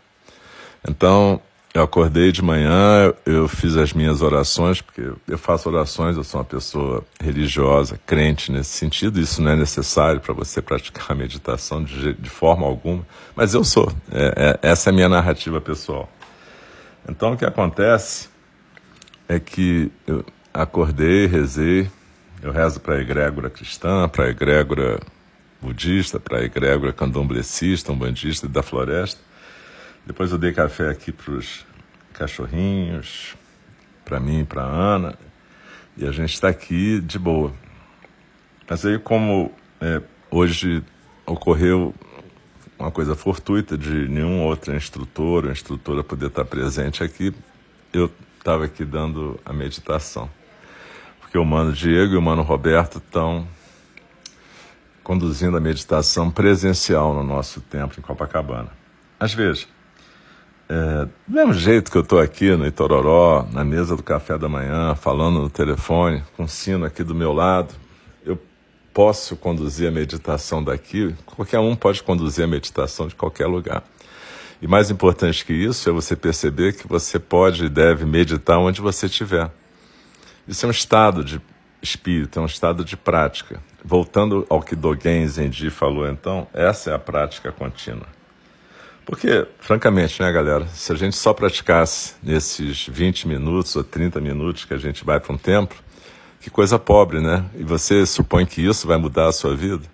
Então, 0.87 1.41
eu 1.73 1.81
acordei 1.81 2.31
de 2.31 2.43
manhã, 2.43 3.11
eu 3.25 3.47
fiz 3.47 3.75
as 3.75 3.93
minhas 3.93 4.21
orações, 4.21 4.79
porque 4.79 5.11
eu 5.27 5.37
faço 5.39 5.67
orações, 5.67 6.15
eu 6.15 6.23
sou 6.23 6.39
uma 6.39 6.45
pessoa 6.45 7.03
religiosa, 7.19 7.99
crente 8.05 8.51
nesse 8.51 8.77
sentido. 8.77 9.19
Isso 9.19 9.41
não 9.41 9.51
é 9.51 9.55
necessário 9.55 10.21
para 10.21 10.35
você 10.35 10.61
praticar 10.61 11.11
a 11.11 11.15
meditação 11.15 11.83
de, 11.83 12.13
de, 12.13 12.29
forma 12.29 12.67
alguma, 12.67 13.03
mas 13.35 13.55
eu 13.55 13.63
sou. 13.63 13.91
É, 14.11 14.59
é, 14.61 14.69
essa 14.69 14.89
é 14.89 14.91
a 14.91 14.93
minha 14.93 15.09
narrativa 15.09 15.59
pessoal. 15.59 16.07
Então, 17.09 17.33
o 17.33 17.37
que 17.37 17.43
acontece 17.43 18.29
é 19.27 19.39
que 19.39 19.91
eu 20.05 20.23
acordei, 20.53 21.25
rezei, 21.25 21.89
eu 22.43 22.51
rezo 22.51 22.79
para 22.81 22.95
a 22.95 23.01
egrégora 23.01 23.49
cristã, 23.49 24.07
para 24.07 24.25
a 24.25 24.29
egrégora 24.29 24.99
budista, 25.59 26.19
para 26.19 26.37
a 26.37 26.43
egrégora 26.43 26.93
candomblecista, 26.93 27.91
umbandista 27.91 28.47
da 28.47 28.61
floresta. 28.61 29.19
Depois 30.05 30.31
eu 30.31 30.37
dei 30.37 30.51
café 30.51 30.89
aqui 30.89 31.11
para 31.11 31.31
os 31.31 31.65
cachorrinhos, 32.13 33.35
para 34.03 34.19
mim 34.19 34.41
e 34.41 34.43
para 34.43 34.61
Ana, 34.61 35.17
e 35.95 36.05
a 36.05 36.11
gente 36.11 36.33
está 36.33 36.49
aqui 36.49 36.99
de 36.99 37.17
boa. 37.17 37.53
Mas 38.69 38.85
aí, 38.85 38.99
como 38.99 39.51
é, 39.79 40.01
hoje 40.29 40.83
ocorreu 41.25 41.93
uma 42.77 42.91
coisa 42.91 43.15
fortuita 43.15 43.77
de 43.77 44.09
nenhum 44.09 44.43
outro 44.43 44.75
instrutor 44.75 45.45
ou 45.45 45.51
instrutora 45.51 46.03
poder 46.03 46.27
estar 46.27 46.43
presente 46.43 47.03
aqui, 47.03 47.33
eu 47.93 48.11
estava 48.37 48.65
aqui 48.65 48.83
dando 48.83 49.39
a 49.45 49.53
meditação. 49.53 50.29
Porque 51.21 51.37
o 51.37 51.45
Mano 51.45 51.71
Diego 51.71 52.13
e 52.13 52.17
o 52.17 52.21
Mano 52.21 52.41
Roberto 52.41 52.97
estão 52.97 53.47
conduzindo 55.01 55.55
a 55.55 55.59
meditação 55.59 56.29
presencial 56.29 57.13
no 57.13 57.23
nosso 57.23 57.61
templo 57.61 57.99
em 57.99 58.01
Copacabana. 58.01 58.71
Às 59.19 59.33
vezes, 59.33 59.67
é, 60.69 61.05
do 61.27 61.35
mesmo 61.35 61.53
jeito 61.53 61.91
que 61.91 61.97
eu 61.97 62.01
estou 62.01 62.19
aqui 62.19 62.55
no 62.55 62.65
Itororó, 62.65 63.47
na 63.51 63.63
mesa 63.63 63.95
do 63.95 64.03
café 64.03 64.37
da 64.37 64.47
manhã, 64.47 64.95
falando 64.95 65.39
no 65.39 65.49
telefone, 65.49 66.23
com 66.35 66.43
o 66.43 66.47
sino 66.47 66.85
aqui 66.85 67.03
do 67.03 67.13
meu 67.13 67.33
lado, 67.33 67.73
eu 68.25 68.39
posso 68.93 69.35
conduzir 69.35 69.87
a 69.87 69.91
meditação 69.91 70.63
daqui. 70.63 71.13
Qualquer 71.25 71.59
um 71.59 71.75
pode 71.75 72.01
conduzir 72.01 72.45
a 72.45 72.47
meditação 72.47 73.07
de 73.07 73.15
qualquer 73.15 73.47
lugar. 73.47 73.83
E 74.61 74.67
mais 74.67 74.89
importante 74.89 75.45
que 75.45 75.53
isso 75.53 75.89
é 75.89 75.91
você 75.91 76.15
perceber 76.15 76.73
que 76.73 76.87
você 76.87 77.19
pode 77.19 77.65
e 77.65 77.69
deve 77.69 78.05
meditar 78.05 78.57
onde 78.57 78.79
você 78.79 79.07
estiver. 79.07 79.51
Isso 80.47 80.65
é 80.65 80.67
um 80.67 80.71
estado 80.71 81.23
de 81.23 81.41
espírito, 81.81 82.39
é 82.39 82.41
um 82.41 82.45
estado 82.45 82.85
de 82.85 82.95
prática. 82.95 83.61
Voltando 83.83 84.45
ao 84.49 84.61
que 84.61 84.75
Dogen 84.75 85.27
Zenji 85.27 85.69
falou 85.69 86.07
então, 86.07 86.47
essa 86.53 86.91
é 86.91 86.95
a 86.95 86.99
prática 86.99 87.51
contínua. 87.51 88.07
Porque, 89.05 89.45
francamente, 89.59 90.21
né, 90.21 90.31
galera, 90.31 90.65
se 90.67 90.91
a 90.91 90.95
gente 90.95 91.15
só 91.15 91.33
praticasse 91.33 92.15
nesses 92.23 92.87
20 92.87 93.27
minutos 93.27 93.75
ou 93.75 93.83
30 93.83 94.21
minutos 94.21 94.63
que 94.65 94.73
a 94.73 94.77
gente 94.77 95.03
vai 95.03 95.19
para 95.19 95.33
um 95.33 95.37
templo, 95.37 95.77
que 96.39 96.49
coisa 96.49 96.79
pobre, 96.79 97.19
né? 97.19 97.45
E 97.55 97.63
você 97.63 98.05
supõe 98.05 98.45
que 98.45 98.61
isso 98.61 98.87
vai 98.87 98.97
mudar 98.97 99.27
a 99.27 99.31
sua 99.31 99.55
vida? 99.55 99.83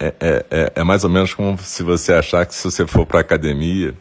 É, 0.00 0.14
é, 0.20 0.46
é, 0.50 0.72
é 0.74 0.84
mais 0.84 1.04
ou 1.04 1.10
menos 1.10 1.32
como 1.32 1.56
se 1.58 1.84
você 1.84 2.12
achar 2.12 2.44
que 2.44 2.52
se 2.52 2.64
você 2.64 2.84
for 2.84 3.06
para 3.06 3.18
a 3.18 3.20
academia 3.20 3.94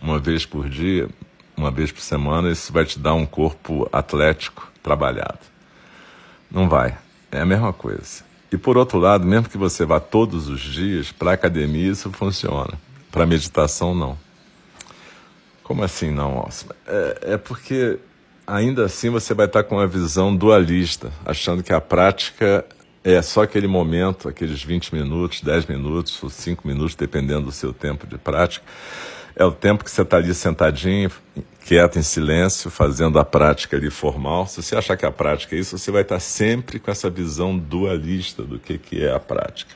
uma 0.00 0.20
vez 0.20 0.46
por 0.46 0.68
dia, 0.68 1.08
uma 1.56 1.70
vez 1.70 1.90
por 1.90 2.00
semana, 2.00 2.50
isso 2.50 2.72
vai 2.72 2.84
te 2.84 2.96
dar 2.98 3.14
um 3.14 3.26
corpo 3.26 3.88
atlético 3.92 4.70
trabalhado. 4.82 5.40
Não 6.48 6.68
vai. 6.68 6.96
É 7.32 7.40
a 7.40 7.46
mesma 7.46 7.72
coisa. 7.72 8.24
E 8.56 8.58
por 8.58 8.78
outro 8.78 8.98
lado, 8.98 9.26
mesmo 9.26 9.50
que 9.50 9.58
você 9.58 9.84
vá 9.84 10.00
todos 10.00 10.48
os 10.48 10.62
dias 10.62 11.12
para 11.12 11.32
a 11.32 11.34
academia, 11.34 11.92
isso 11.92 12.10
funciona. 12.10 12.72
Para 13.12 13.26
meditação, 13.26 13.94
não. 13.94 14.18
Como 15.62 15.84
assim 15.84 16.10
não, 16.10 16.38
Oscar? 16.38 16.74
É, 16.86 17.18
é 17.34 17.36
porque 17.36 17.98
ainda 18.46 18.86
assim 18.86 19.10
você 19.10 19.34
vai 19.34 19.44
estar 19.44 19.62
com 19.62 19.74
uma 19.74 19.86
visão 19.86 20.34
dualista, 20.34 21.12
achando 21.26 21.62
que 21.62 21.70
a 21.70 21.82
prática 21.82 22.64
é 23.04 23.20
só 23.20 23.42
aquele 23.42 23.66
momento, 23.66 24.26
aqueles 24.26 24.62
20 24.62 24.94
minutos, 24.94 25.42
10 25.42 25.66
minutos 25.66 26.18
ou 26.22 26.30
5 26.30 26.66
minutos, 26.66 26.94
dependendo 26.94 27.42
do 27.42 27.52
seu 27.52 27.74
tempo 27.74 28.06
de 28.06 28.16
prática. 28.16 28.64
É 29.38 29.44
o 29.44 29.52
tempo 29.52 29.84
que 29.84 29.90
você 29.90 30.00
está 30.00 30.16
ali 30.16 30.32
sentadinho, 30.32 31.10
quieto, 31.62 31.98
em 31.98 32.02
silêncio, 32.02 32.70
fazendo 32.70 33.18
a 33.18 33.24
prática 33.24 33.76
ali 33.76 33.90
formal. 33.90 34.46
Se 34.46 34.62
você 34.62 34.74
achar 34.74 34.96
que 34.96 35.04
a 35.04 35.10
prática 35.10 35.54
é 35.54 35.58
isso, 35.58 35.76
você 35.76 35.90
vai 35.90 36.00
estar 36.00 36.18
sempre 36.20 36.78
com 36.78 36.90
essa 36.90 37.10
visão 37.10 37.58
dualista 37.58 38.42
do 38.42 38.58
que, 38.58 38.78
que 38.78 39.04
é 39.04 39.12
a 39.12 39.20
prática. 39.20 39.74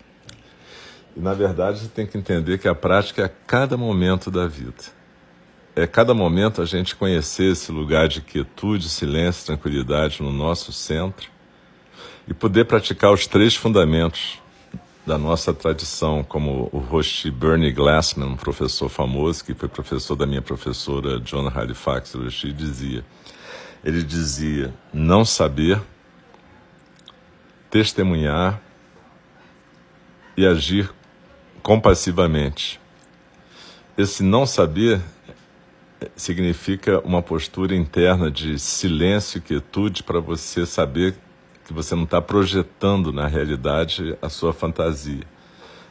E 1.15 1.21
na 1.21 1.35
verdade 1.35 1.81
você 1.81 1.89
tem 1.89 2.07
que 2.07 2.17
entender 2.17 2.57
que 2.57 2.69
a 2.69 2.75
prática 2.75 3.21
é 3.21 3.25
a 3.27 3.29
cada 3.29 3.77
momento 3.77 4.31
da 4.31 4.47
vida. 4.47 4.99
É 5.77 5.87
cada 5.87 6.15
momento 6.15 6.63
a 6.63 6.65
gente 6.65 6.97
conhecer 6.97 7.53
esse 7.53 7.71
lugar 7.71 8.09
de 8.09 8.23
quietude, 8.23 8.89
silêncio, 8.89 9.45
tranquilidade 9.45 10.23
no 10.23 10.33
nosso 10.33 10.73
centro 10.73 11.29
e 12.27 12.33
poder 12.33 12.65
praticar 12.65 13.13
os 13.13 13.27
três 13.27 13.55
fundamentos 13.55 14.40
da 15.11 15.19
nossa 15.19 15.53
tradição, 15.53 16.23
como 16.23 16.69
o 16.71 16.79
Roshi 16.79 17.33
Bernie 17.33 17.73
Glassman, 17.73 18.29
um 18.29 18.37
professor 18.37 18.89
famoso, 18.89 19.45
que 19.45 19.53
foi 19.55 19.69
professor 19.69 20.15
da 20.15 20.25
minha 20.25 20.41
professora 20.41 21.19
John 21.19 21.49
Halifax 21.49 22.15
Roshi, 22.15 22.53
dizia. 22.53 23.05
Ele 23.83 24.05
dizia: 24.05 24.73
não 24.95 25.25
saber, 25.25 25.83
testemunhar 27.69 28.63
e 30.37 30.47
agir 30.47 30.89
compassivamente. 31.61 32.81
Esse 33.99 34.23
não 34.23 34.47
saber 34.47 35.01
significa 36.15 37.01
uma 37.01 37.21
postura 37.21 37.75
interna 37.75 38.31
de 38.31 38.61
silêncio 38.61 39.39
e 39.39 39.41
quietude 39.41 40.05
para 40.05 40.21
você 40.21 40.65
saber 40.65 41.17
que 41.71 41.75
você 41.75 41.95
não 41.95 42.03
está 42.03 42.21
projetando 42.21 43.13
na 43.13 43.29
realidade 43.29 44.19
a 44.21 44.29
sua 44.29 44.53
fantasia. 44.53 45.23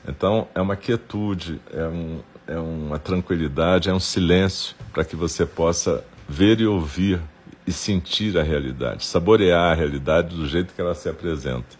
Então, 0.06 0.46
é 0.54 0.60
uma 0.60 0.76
quietude, 0.76 1.62
é, 1.74 1.86
um, 1.86 2.20
é 2.46 2.60
uma 2.60 3.00
tranquilidade, 3.00 3.90
é 3.90 3.94
um 3.94 4.00
silêncio 4.00 4.76
para 4.92 5.06
que 5.06 5.16
você 5.16 5.46
possa 5.46 6.04
ver 6.28 6.60
e 6.60 6.68
ouvir 6.68 7.22
e 7.66 7.72
sentir 7.72 8.38
a 8.38 8.44
realidade, 8.44 9.06
saborear 9.06 9.72
a 9.72 9.74
realidade 9.74 10.36
do 10.36 10.46
jeito 10.50 10.74
que 10.74 10.82
ela 10.82 10.94
se 10.94 11.08
apresenta. 11.08 11.80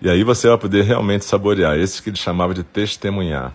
E 0.00 0.08
aí 0.08 0.24
você 0.24 0.48
vai 0.48 0.56
poder 0.56 0.84
realmente 0.84 1.26
saborear, 1.26 1.76
esse 1.76 2.02
que 2.02 2.08
ele 2.08 2.16
chamava 2.16 2.54
de 2.54 2.62
testemunhar. 2.62 3.54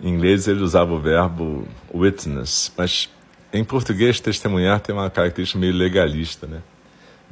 Em 0.00 0.08
inglês 0.08 0.48
ele 0.48 0.62
usava 0.64 0.92
o 0.92 0.98
verbo 0.98 1.64
witness, 1.94 2.72
mas 2.76 3.08
em 3.52 3.62
português 3.62 4.18
testemunhar 4.18 4.80
tem 4.80 4.92
uma 4.92 5.08
característica 5.08 5.60
meio 5.60 5.74
legalista, 5.74 6.48
né? 6.48 6.60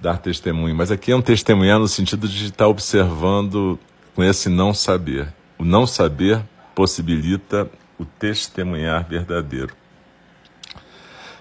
Dar 0.03 0.19
testemunho, 0.19 0.75
mas 0.75 0.91
aqui 0.91 1.13
é 1.13 1.17
um 1.17 1.23
testemunhar 1.23 1.79
no 1.79 1.87
sentido 1.87 2.29
de 2.29 2.47
estar 2.47 2.67
observando 2.67 3.79
com 4.17 4.25
esse 4.25 4.49
não 4.49 4.75
saber. 4.75 5.33
O 5.57 5.65
não 5.65 5.87
saber 5.87 6.43
possibilita 6.75 7.71
o 7.97 8.05
testemunhar 8.05 9.07
verdadeiro. 9.09 9.75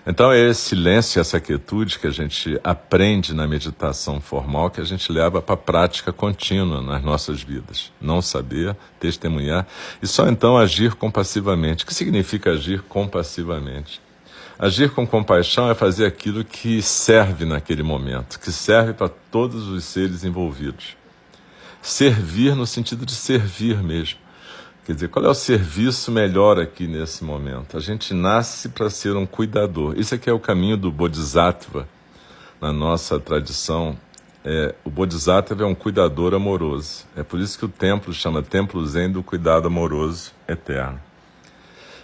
Então 0.06 0.32
é 0.32 0.50
esse 0.50 0.62
silêncio, 0.62 1.20
essa 1.20 1.39
quietude 1.39 1.98
que 1.98 2.06
a 2.06 2.12
gente 2.12 2.60
aprende 2.63 3.34
na 3.34 3.48
meditação 3.48 4.22
formal 4.22 4.70
que 4.70 4.82
a 4.82 4.84
gente 4.84 5.12
leva 5.12 5.41
para 5.41 5.56
a 5.56 5.58
prática 5.58 6.13
contínua 6.13 6.82
nas 6.82 7.03
nossas 7.03 7.41
vidas. 7.41 7.91
Não 8.00 8.22
saber, 8.22 8.75
testemunhar 9.00 9.68
e 10.01 10.08
só 10.08 10.27
então 10.27 10.58
agir 10.58 10.94
compassivamente. 10.94 11.84
O 11.84 11.88
que 11.88 11.94
significa 11.94 12.51
agir 12.51 12.82
compassivamente? 12.84 14.01
Agir 14.62 14.91
com 14.91 15.08
compaixão 15.08 15.72
é 15.72 15.74
fazer 15.74 16.06
aquilo 16.06 16.46
que 16.46 16.84
serve 16.84 17.46
naquele 17.46 17.82
momento, 17.82 18.39
que 18.39 18.51
serve 18.51 18.94
para 18.94 19.10
todos 19.10 19.68
os 19.68 19.84
seres 19.84 20.24
envolvidos. 20.24 20.96
Servir 21.82 22.56
no 22.56 22.68
sentido 22.68 23.03
de 23.03 23.15
servir 23.15 23.82
mesmo. 23.82 24.20
Quer 24.86 24.94
dizer, 24.94 25.08
qual 25.08 25.25
é 25.25 25.30
o 25.30 25.34
serviço 25.34 26.12
melhor 26.12 26.60
aqui 26.60 26.86
nesse 26.86 27.24
momento? 27.24 27.75
A 27.75 27.80
gente 27.80 28.13
nasce 28.13 28.70
para 28.70 28.88
ser 28.91 29.15
um 29.15 29.25
cuidador. 29.25 29.98
Isso 29.98 30.13
aqui 30.13 30.30
é 30.30 30.34
o 30.34 30.39
caminho 30.39 30.77
do 30.77 30.91
Bodhisattva 30.91 31.89
na 32.62 32.72
nossa 32.72 33.20
tradição. 33.20 33.98
É, 34.46 34.75
o 34.86 34.91
Bodhisattva 34.91 35.63
é 35.63 35.65
um 35.65 35.74
cuidador 35.74 36.36
amoroso. 36.36 37.08
É 37.18 37.24
por 37.24 37.39
isso 37.39 37.58
que 37.58 37.65
o 37.65 37.70
templo 37.70 38.13
chama 38.13 38.44
Templo 38.44 38.86
Zen 38.86 39.12
do 39.12 39.24
Cuidado 39.24 39.65
Amoroso 39.65 40.32
Eterno. 40.48 41.01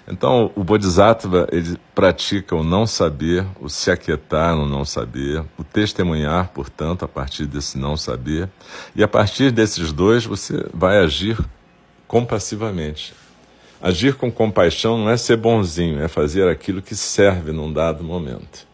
Então, 0.10 0.52
o 0.56 0.64
Bodhisattva, 0.64 1.48
ele 1.52 1.78
pratica 1.94 2.56
o 2.56 2.64
não 2.64 2.88
saber, 2.88 3.46
o 3.60 3.70
se 3.70 3.92
aquietar 3.92 4.56
no 4.56 4.66
não 4.66 4.86
saber, 4.86 5.44
o 5.58 5.64
testemunhar, 5.64 6.50
portanto, 6.54 7.04
a 7.04 7.08
partir 7.08 7.46
desse 7.46 7.78
não 7.78 7.98
saber, 7.98 8.50
e 8.96 9.04
a 9.04 9.08
partir 9.08 9.52
desses 9.52 9.92
dois 9.92 10.26
você 10.26 10.66
vai 10.74 10.98
agir 11.00 11.38
compassivamente. 12.08 13.14
Agir 13.82 14.16
com 14.16 14.32
compaixão 14.32 14.98
não 14.98 15.10
é 15.10 15.18
ser 15.18 15.38
bonzinho, 15.38 16.02
é 16.02 16.08
fazer 16.08 16.48
aquilo 16.48 16.82
que 16.82 16.96
serve 16.96 17.52
num 17.52 17.72
dado 17.72 18.04
momento. 18.04 18.66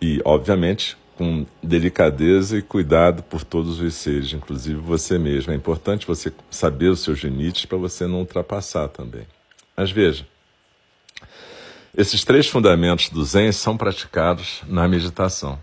E, 0.00 0.20
obviamente, 0.24 0.96
com 1.16 1.46
delicadeza 1.62 2.58
e 2.58 2.62
cuidado 2.62 3.22
por 3.22 3.44
todos 3.44 3.80
os 3.80 3.94
seres, 3.94 4.32
inclusive 4.32 4.80
você 4.80 5.18
mesmo. 5.18 5.52
É 5.52 5.56
importante 5.56 6.06
você 6.06 6.32
saber 6.50 6.88
os 6.88 7.00
seus 7.00 7.20
limites 7.20 7.64
para 7.64 7.78
você 7.78 8.06
não 8.06 8.18
ultrapassar 8.18 8.88
também. 8.88 9.26
Mas 9.76 9.90
veja, 9.90 10.26
esses 11.96 12.24
três 12.24 12.48
fundamentos 12.48 13.08
do 13.10 13.22
Zen 13.24 13.52
são 13.52 13.76
praticados 13.76 14.62
na 14.66 14.88
meditação 14.88 15.58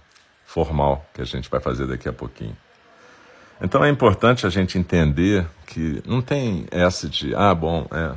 formal, 0.45 1.05
que 1.13 1.21
a 1.21 1.25
gente 1.25 1.49
vai 1.49 1.59
fazer 1.59 1.87
daqui 1.87 2.07
a 2.07 2.13
pouquinho. 2.13 2.55
Então 3.61 3.83
é 3.83 3.89
importante 3.89 4.45
a 4.45 4.49
gente 4.49 4.77
entender 4.77 5.45
que 5.65 6.01
não 6.05 6.21
tem 6.21 6.65
essa 6.71 7.09
de, 7.09 7.35
ah, 7.35 7.53
bom, 7.53 7.87
é. 7.91 8.15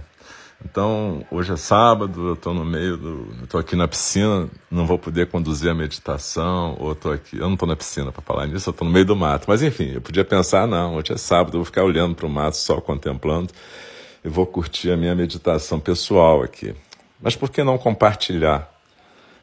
Então, 0.65 1.27
hoje 1.29 1.53
é 1.53 1.57
sábado, 1.57 2.29
eu 2.29 2.35
estou 2.35 2.55
no 2.55 2.65
meio 2.65 2.97
do. 2.97 3.29
estou 3.43 3.59
aqui 3.59 3.75
na 3.75 3.89
piscina, 3.89 4.49
não 4.71 4.87
vou 4.87 4.97
poder 4.97 5.27
conduzir 5.27 5.69
a 5.69 5.75
meditação, 5.75 6.77
ou 6.79 6.93
estou 6.93 7.13
aqui. 7.13 7.37
Eu 7.37 7.47
não 7.47 7.55
estou 7.55 7.67
na 7.67 7.75
piscina 7.75 8.13
para 8.13 8.23
falar 8.23 8.47
nisso, 8.47 8.69
eu 8.69 8.71
estou 8.71 8.87
no 8.87 8.93
meio 8.93 9.05
do 9.05 9.17
mato. 9.17 9.47
Mas 9.49 9.61
enfim, 9.61 9.91
eu 9.95 10.01
podia 10.01 10.25
pensar, 10.25 10.69
não, 10.69 10.95
hoje 10.95 11.13
é 11.13 11.17
sábado, 11.17 11.55
eu 11.55 11.61
vou 11.61 11.65
ficar 11.65 11.83
olhando 11.83 12.15
para 12.15 12.27
o 12.27 12.31
mato, 12.31 12.57
só 12.57 12.81
contemplando, 12.81 13.53
e 14.25 14.29
vou 14.29 14.47
curtir 14.47 14.93
a 14.93 14.97
minha 14.97 15.15
meditação 15.17 15.81
pessoal 15.81 16.43
aqui. 16.45 16.77
Mas 17.23 17.37
por 17.37 17.51
que 17.51 17.63
não 17.63 17.79
compartilhar 17.79 18.69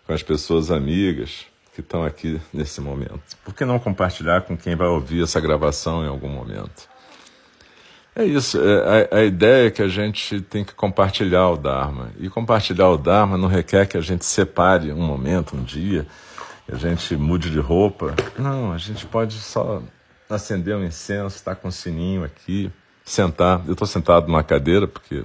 com 0.06 0.12
as 0.12 0.22
pessoas 0.22 0.70
amigas 0.70 1.46
que 1.74 1.80
estão 1.80 2.04
aqui 2.04 2.40
nesse 2.54 2.82
momento? 2.82 3.38
Por 3.44 3.54
que 3.54 3.64
não 3.64 3.80
compartilhar 3.80 4.42
com 4.42 4.58
quem 4.58 4.76
vai 4.76 4.88
ouvir 4.88 5.24
essa 5.24 5.40
gravação 5.40 6.04
em 6.04 6.08
algum 6.08 6.28
momento? 6.28 6.90
É 8.16 8.26
isso, 8.26 8.60
é, 8.62 9.08
a, 9.14 9.18
a, 9.20 9.24
ideia 9.24 9.68
é 9.68 9.72
que 9.72 9.82
a 9.82 9.88
gente 9.88 10.42
tem 10.42 10.66
que 10.66 10.74
compartilhar 10.74 11.48
o 11.50 11.56
Dharma. 11.56 12.12
E 12.20 12.28
compartilhar 12.28 12.90
o 12.90 12.98
Dharma 12.98 13.38
não 13.38 13.48
requer 13.48 13.86
que 13.86 13.96
a 13.96 14.02
gente 14.02 14.26
separe 14.26 14.92
um 14.92 15.02
momento, 15.02 15.56
um 15.56 15.64
dia, 15.64 16.06
que 16.66 16.74
a 16.74 16.78
gente 16.78 17.16
mude 17.16 17.50
de 17.50 17.60
roupa. 17.60 18.14
Não, 18.38 18.74
a 18.74 18.78
gente 18.78 19.06
pode 19.06 19.36
só 19.36 19.82
acender 20.30 20.76
um 20.76 20.84
incenso, 20.84 21.38
estar 21.38 21.56
tá 21.56 21.62
com 21.62 21.70
um 21.70 21.72
sininho 21.72 22.26
aqui, 22.26 22.70
sentar. 23.06 23.62
Eu 23.66 23.72
estou 23.72 23.88
sentado 23.88 24.28
numa 24.28 24.44
cadeira, 24.44 24.86
porque 24.86 25.24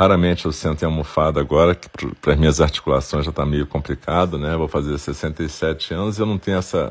Raramente 0.00 0.46
eu 0.46 0.52
sento 0.52 0.80
em 0.80 0.86
almofada 0.86 1.42
agora, 1.42 1.74
que 1.74 1.86
para 2.22 2.32
as 2.32 2.38
minhas 2.38 2.58
articulações 2.58 3.22
já 3.22 3.30
está 3.30 3.44
meio 3.44 3.66
complicado, 3.66 4.38
né? 4.38 4.56
Vou 4.56 4.66
fazer 4.66 4.96
67 4.96 5.92
anos 5.92 6.16
e 6.16 6.22
eu 6.22 6.24
não 6.24 6.38
tenho 6.38 6.56
essa 6.56 6.90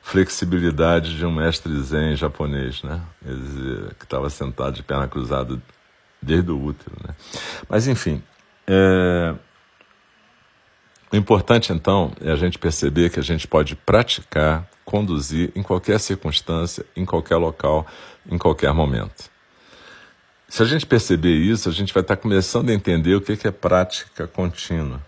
flexibilidade 0.00 1.18
de 1.18 1.26
um 1.26 1.30
mestre 1.30 1.78
zen 1.82 2.16
japonês, 2.16 2.82
né? 2.82 3.02
Que 3.98 4.06
estava 4.06 4.30
sentado 4.30 4.72
de 4.72 4.82
perna 4.82 5.06
cruzada 5.06 5.60
desde 6.22 6.50
o 6.50 6.58
útero, 6.58 6.96
né? 7.06 7.14
Mas 7.68 7.86
enfim, 7.88 8.22
é... 8.66 9.34
o 11.12 11.16
importante 11.16 11.74
então 11.74 12.10
é 12.22 12.32
a 12.32 12.36
gente 12.36 12.58
perceber 12.58 13.10
que 13.10 13.20
a 13.20 13.22
gente 13.22 13.46
pode 13.46 13.76
praticar, 13.76 14.66
conduzir 14.82 15.52
em 15.54 15.62
qualquer 15.62 16.00
circunstância, 16.00 16.86
em 16.96 17.04
qualquer 17.04 17.36
local, 17.36 17.86
em 18.26 18.38
qualquer 18.38 18.72
momento. 18.72 19.35
Se 20.48 20.62
a 20.62 20.66
gente 20.66 20.86
perceber 20.86 21.34
isso, 21.34 21.68
a 21.68 21.72
gente 21.72 21.92
vai 21.92 22.02
estar 22.02 22.16
começando 22.16 22.70
a 22.70 22.72
entender 22.72 23.14
o 23.14 23.20
que 23.20 23.46
é 23.46 23.50
prática 23.50 24.26
contínua. 24.26 25.00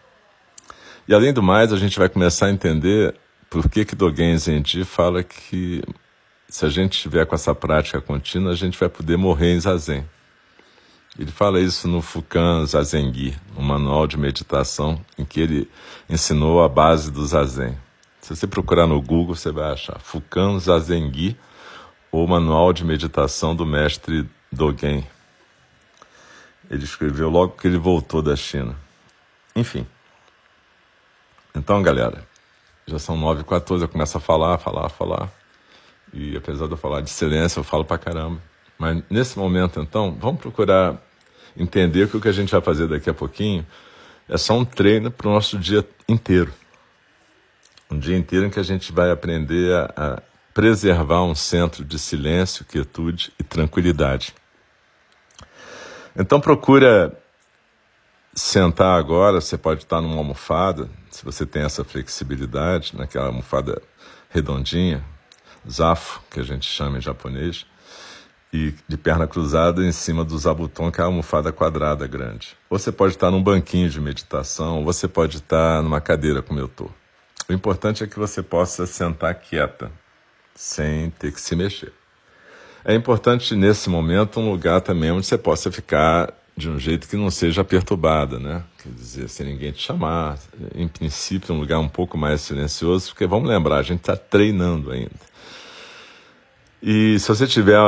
E 1.07 1.15
além 1.15 1.33
do 1.33 1.43
mais, 1.43 1.73
a 1.73 1.77
gente 1.77 1.99
vai 1.99 2.09
começar 2.09 2.47
a 2.47 2.51
entender 2.51 3.15
por 3.49 3.69
que 3.69 3.85
que 3.85 3.95
Dogen 3.95 4.37
Zenji 4.37 4.85
fala 4.85 5.23
que 5.23 5.83
se 6.49 6.67
a 6.67 6.69
gente 6.69 6.95
estiver 6.95 7.25
com 7.25 7.35
essa 7.35 7.55
prática 7.55 8.01
contínua, 8.01 8.53
a 8.53 8.57
gente 8.57 8.79
vai 8.79 8.89
poder 8.89 9.17
morrer 9.17 9.55
em 9.55 9.61
zazen. 9.61 10.05
Ele 11.19 11.31
fala 11.31 11.61
isso 11.61 11.89
no 11.89 12.01
Fukan 12.01 12.65
Zazengi, 12.67 13.37
um 13.57 13.63
manual 13.63 14.07
de 14.07 14.17
meditação 14.17 15.05
em 15.17 15.25
que 15.25 15.41
ele 15.41 15.71
ensinou 16.09 16.63
a 16.63 16.69
base 16.69 17.11
do 17.11 17.25
zazen. 17.27 17.77
Se 18.21 18.37
você 18.37 18.47
procurar 18.47 18.87
no 18.87 19.01
Google, 19.01 19.35
você 19.35 19.51
vai 19.51 19.73
achar 19.73 19.99
Fukan 20.01 20.59
Zazengi, 20.59 21.37
ou 22.11 22.27
Manual 22.27 22.73
de 22.73 22.85
Meditação 22.85 23.55
do 23.55 23.67
Mestre 23.67 24.29
Dogen. 24.51 25.07
Ele 26.71 26.85
escreveu 26.85 27.29
logo 27.29 27.57
que 27.57 27.67
ele 27.67 27.79
voltou 27.79 28.21
da 28.21 28.37
China. 28.37 28.77
Enfim. 29.57 29.87
Então, 31.55 31.83
galera, 31.83 32.27
já 32.87 32.99
são 32.99 33.19
9h14, 33.19 33.83
eu 33.83 33.89
começo 33.89 34.17
a 34.17 34.21
falar, 34.21 34.59
falar, 34.59 34.89
falar. 34.89 35.31
E 36.13 36.37
apesar 36.37 36.67
de 36.67 36.73
eu 36.73 36.77
falar 36.77 37.01
de 37.01 37.11
silêncio, 37.11 37.61
eu 37.61 37.65
falo 37.65 37.85
pra 37.85 37.99
caramba. 37.99 38.41
Mas 38.79 39.03
nesse 39.11 39.39
momento, 39.39 39.81
então, 39.81 40.17
vamos 40.19 40.41
procurar 40.41 40.97
entender 41.57 42.09
que 42.09 42.17
o 42.17 42.21
que 42.21 42.29
a 42.29 42.33
gente 42.33 42.53
vai 42.53 42.61
fazer 42.61 42.87
daqui 42.87 43.11
a 43.11 43.15
pouquinho 43.15 43.67
é 44.29 44.37
só 44.37 44.57
um 44.57 44.65
treino 44.65 45.11
para 45.11 45.29
o 45.29 45.33
nosso 45.33 45.59
dia 45.59 45.87
inteiro. 46.09 46.53
Um 47.91 47.99
dia 47.99 48.17
inteiro 48.17 48.47
em 48.47 48.51
que 48.51 48.61
a 48.61 48.63
gente 48.63 48.93
vai 48.93 49.11
aprender 49.11 49.75
a, 49.75 49.93
a 49.97 50.23
preservar 50.53 51.23
um 51.25 51.35
centro 51.35 51.85
de 51.85 51.99
silêncio, 51.99 52.65
quietude 52.65 53.33
e 53.39 53.43
tranquilidade. 53.43 54.35
Então 56.19 56.41
procura 56.41 57.17
sentar 58.35 58.99
agora, 58.99 59.41
você 59.41 59.57
pode 59.57 59.85
estar 59.85 60.01
numa 60.01 60.17
almofada, 60.17 60.91
se 61.09 61.25
você 61.25 61.47
tem 61.47 61.63
essa 61.63 61.85
flexibilidade, 61.85 62.97
naquela 62.97 63.27
almofada 63.27 63.81
redondinha, 64.29 65.05
zafo, 65.71 66.21
que 66.29 66.41
a 66.41 66.43
gente 66.43 66.67
chama 66.67 66.99
em 66.99 67.01
japonês, 67.01 67.67
e 68.53 68.75
de 68.89 68.97
perna 68.97 69.29
cruzada 69.29 69.85
em 69.85 69.93
cima 69.93 70.25
do 70.25 70.37
zabuton, 70.37 70.91
que 70.91 71.01
é 71.01 71.05
a 71.05 71.07
almofada 71.07 71.53
quadrada 71.53 72.05
grande. 72.09 72.57
Ou 72.69 72.79
você 72.79 72.91
pode 72.91 73.15
estar 73.15 73.31
num 73.31 73.43
banquinho 73.43 73.89
de 73.89 74.01
meditação, 74.01 74.79
ou 74.79 74.85
você 74.85 75.07
pode 75.07 75.37
estar 75.37 75.83
numa 75.83 76.01
cadeira 76.01 76.43
como 76.43 76.59
eu 76.59 76.67
estou. 76.67 76.93
O 77.49 77.53
importante 77.53 78.03
é 78.03 78.09
que 78.09 78.19
você 78.19 78.43
possa 78.43 78.87
sentar 78.87 79.35
quieta, 79.37 79.93
sem 80.53 81.11
ter 81.11 81.33
que 81.33 81.41
se 81.41 81.55
mexer. 81.55 81.93
É 82.85 82.95
importante 82.95 83.55
nesse 83.55 83.91
momento 83.91 84.41
um 84.41 84.51
lugar 84.51 84.81
também 84.81 85.11
onde 85.11 85.27
você 85.27 85.37
possa 85.37 85.71
ficar 85.71 86.33
de 86.59 86.69
um 86.69 86.79
jeito 86.79 87.09
que 87.09 87.17
não 87.17 87.31
seja 87.31 87.63
perturbada, 87.63 88.39
né? 88.39 88.65
Quer 88.83 88.91
dizer, 88.93 89.29
sem 89.29 89.47
ninguém 89.47 89.71
te 89.71 89.81
chamar. 89.81 90.39
Em 90.75 90.89
princípio, 90.89 91.55
um 91.55 91.61
lugar 91.61 91.79
um 91.79 91.89
pouco 91.89 92.19
mais 92.19 92.41
silencioso, 92.41 93.11
porque 93.11 93.27
vamos 93.27 93.49
lembrar, 93.49 93.77
a 93.77 93.83
gente 93.83 94.01
está 94.01 94.17
treinando 94.17 94.91
ainda. 94.91 95.29
E 96.83 97.19
se 97.19 97.29
você 97.29 97.47
tiver. 97.47 97.79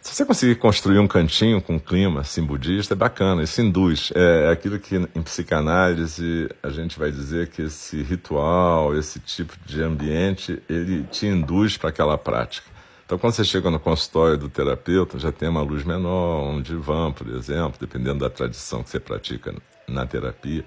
Se 0.00 0.14
você 0.14 0.24
conseguir 0.24 0.54
construir 0.54 0.98
um 0.98 1.06
cantinho 1.06 1.60
com 1.60 1.74
um 1.74 1.78
clima 1.78 2.20
assim, 2.20 2.42
budista, 2.42 2.94
é 2.94 2.96
bacana, 2.96 3.42
isso 3.42 3.60
induz. 3.60 4.10
É, 4.14 4.46
é 4.46 4.50
aquilo 4.50 4.78
que 4.78 4.96
em 4.96 5.22
psicanálise 5.22 6.48
a 6.62 6.70
gente 6.70 6.98
vai 6.98 7.10
dizer 7.10 7.48
que 7.48 7.62
esse 7.62 8.00
ritual, 8.02 8.96
esse 8.96 9.20
tipo 9.20 9.52
de 9.66 9.82
ambiente, 9.82 10.62
ele 10.70 11.02
te 11.04 11.26
induz 11.26 11.76
para 11.76 11.90
aquela 11.90 12.16
prática. 12.16 12.66
Então, 13.10 13.18
quando 13.18 13.32
você 13.32 13.42
chega 13.42 13.68
no 13.72 13.80
consultório 13.80 14.38
do 14.38 14.48
terapeuta, 14.48 15.18
já 15.18 15.32
tem 15.32 15.48
uma 15.48 15.62
luz 15.62 15.82
menor, 15.82 16.48
um 16.48 16.62
divã, 16.62 17.10
por 17.10 17.26
exemplo, 17.26 17.74
dependendo 17.80 18.20
da 18.20 18.30
tradição 18.30 18.84
que 18.84 18.88
você 18.88 19.00
pratica 19.00 19.52
na 19.88 20.06
terapia. 20.06 20.64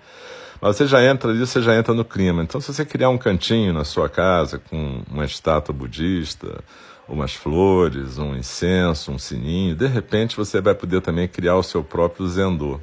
Mas 0.59 0.75
você 0.75 0.85
já 0.85 1.01
entra 1.01 1.31
ali, 1.31 1.39
você 1.39 1.61
já 1.61 1.73
entra 1.73 1.93
no 1.93 2.03
clima. 2.03 2.43
Então, 2.43 2.59
se 2.59 2.73
você 2.73 2.83
criar 2.83 3.07
um 3.07 3.17
cantinho 3.17 3.71
na 3.71 3.85
sua 3.85 4.09
casa 4.09 4.59
com 4.59 5.03
uma 5.09 5.23
estátua 5.23 5.73
budista, 5.73 6.61
umas 7.07 7.33
flores, 7.33 8.17
um 8.17 8.35
incenso, 8.35 9.13
um 9.13 9.17
sininho, 9.17 9.73
de 9.73 9.87
repente 9.87 10.35
você 10.35 10.59
vai 10.59 10.75
poder 10.75 10.99
também 10.99 11.29
criar 11.29 11.55
o 11.55 11.63
seu 11.63 11.81
próprio 11.81 12.27
zendô 12.27 12.77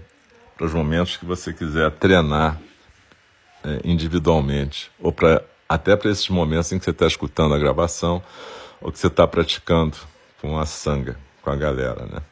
para 0.56 0.64
os 0.64 0.72
momentos 0.72 1.18
que 1.18 1.26
você 1.26 1.52
quiser 1.52 1.90
treinar 1.90 2.58
é, 3.62 3.82
individualmente, 3.84 4.90
ou 4.98 5.12
pra, 5.12 5.42
até 5.68 5.94
para 5.96 6.10
esses 6.10 6.30
momentos 6.30 6.72
em 6.72 6.78
que 6.78 6.84
você 6.86 6.92
está 6.92 7.06
escutando 7.06 7.52
a 7.52 7.58
gravação 7.58 8.22
o 8.80 8.90
que 8.90 8.98
você 8.98 9.08
está 9.08 9.26
praticando 9.26 9.96
com 10.40 10.58
a 10.58 10.66
sanga, 10.66 11.16
com 11.42 11.50
a 11.50 11.56
galera, 11.56 12.06
né? 12.06 12.22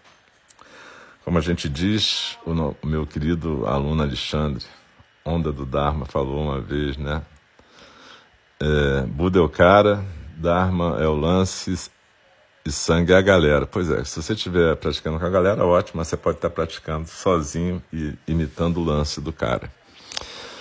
Como 1.24 1.36
a 1.36 1.42
gente 1.42 1.68
diz, 1.68 2.38
o, 2.46 2.86
meu 2.86 3.06
querido 3.06 3.66
aluno 3.66 4.02
Alexandre, 4.02 4.64
Onda 5.24 5.52
do 5.52 5.66
Dharma, 5.66 6.06
falou 6.06 6.42
uma 6.42 6.58
vez, 6.58 6.96
né? 6.96 7.20
É, 8.58 9.02
Buda 9.02 9.38
é 9.38 9.42
o 9.42 9.48
cara, 9.48 10.02
Dharma 10.36 10.96
é 10.98 11.06
o 11.06 11.14
lance 11.14 11.90
e 12.64 12.72
sangue 12.72 13.12
é 13.12 13.16
a 13.16 13.20
galera. 13.20 13.66
Pois 13.66 13.90
é, 13.90 14.02
se 14.04 14.22
você 14.22 14.32
estiver 14.32 14.74
praticando 14.76 15.18
com 15.18 15.26
a 15.26 15.30
galera, 15.30 15.66
ótimo, 15.66 15.98
mas 15.98 16.08
você 16.08 16.16
pode 16.16 16.38
estar 16.38 16.48
praticando 16.48 17.06
sozinho 17.06 17.82
e 17.92 18.14
imitando 18.26 18.78
o 18.78 18.84
lance 18.84 19.20
do 19.20 19.32
cara. 19.32 19.70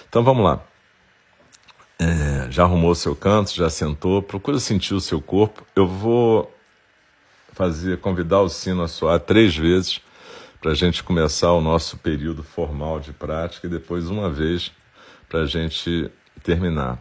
Então 0.09 0.21
vamos 0.21 0.43
lá. 0.43 0.61
É, 1.99 2.36
já 2.57 2.63
arrumou 2.63 2.95
seu 2.95 3.15
canto, 3.15 3.53
já 3.53 3.69
sentou, 3.69 4.19
procura 4.19 4.59
sentir 4.59 4.95
o 4.95 4.99
seu 4.99 5.21
corpo. 5.21 5.63
Eu 5.75 5.85
vou 5.85 6.51
fazer, 7.53 7.99
convidar 7.99 8.41
o 8.41 8.49
sino 8.49 8.81
a 8.81 8.87
soar 8.87 9.19
três 9.19 9.55
vezes 9.55 10.01
para 10.59 10.71
a 10.71 10.73
gente 10.73 11.03
começar 11.03 11.51
o 11.51 11.61
nosso 11.61 11.97
período 11.97 12.41
formal 12.41 12.99
de 12.99 13.13
prática 13.13 13.67
e 13.67 13.69
depois 13.69 14.09
uma 14.09 14.27
vez 14.27 14.71
para 15.29 15.41
a 15.41 15.45
gente 15.45 16.09
terminar. 16.41 16.97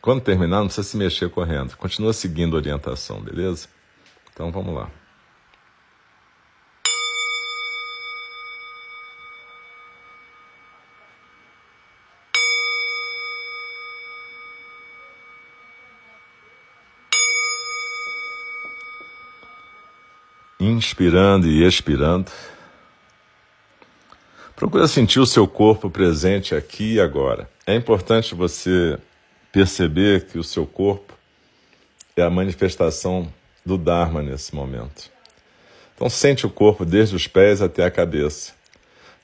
Quando 0.00 0.22
terminar, 0.22 0.60
não 0.60 0.68
precisa 0.68 0.88
se 0.88 0.96
mexer 0.96 1.28
correndo, 1.28 1.76
continua 1.76 2.14
seguindo 2.14 2.56
a 2.56 2.60
orientação, 2.60 3.20
beleza? 3.20 3.68
Então 4.32 4.50
vamos 4.50 4.74
lá. 4.74 4.90
Inspirando 20.78 21.46
e 21.46 21.66
expirando. 21.66 22.30
Procura 24.56 24.86
sentir 24.86 25.18
o 25.20 25.26
seu 25.26 25.48
corpo 25.48 25.90
presente 25.90 26.54
aqui 26.54 26.94
e 26.94 27.00
agora. 27.00 27.48
É 27.66 27.74
importante 27.74 28.34
você 28.34 28.98
perceber 29.50 30.26
que 30.26 30.38
o 30.38 30.44
seu 30.44 30.66
corpo 30.66 31.14
é 32.16 32.22
a 32.22 32.30
manifestação 32.30 33.32
do 33.64 33.76
Dharma 33.76 34.22
nesse 34.22 34.54
momento. 34.54 35.10
Então 35.94 36.08
sente 36.08 36.46
o 36.46 36.50
corpo 36.50 36.84
desde 36.84 37.16
os 37.16 37.26
pés 37.26 37.62
até 37.62 37.84
a 37.84 37.90
cabeça. 37.90 38.52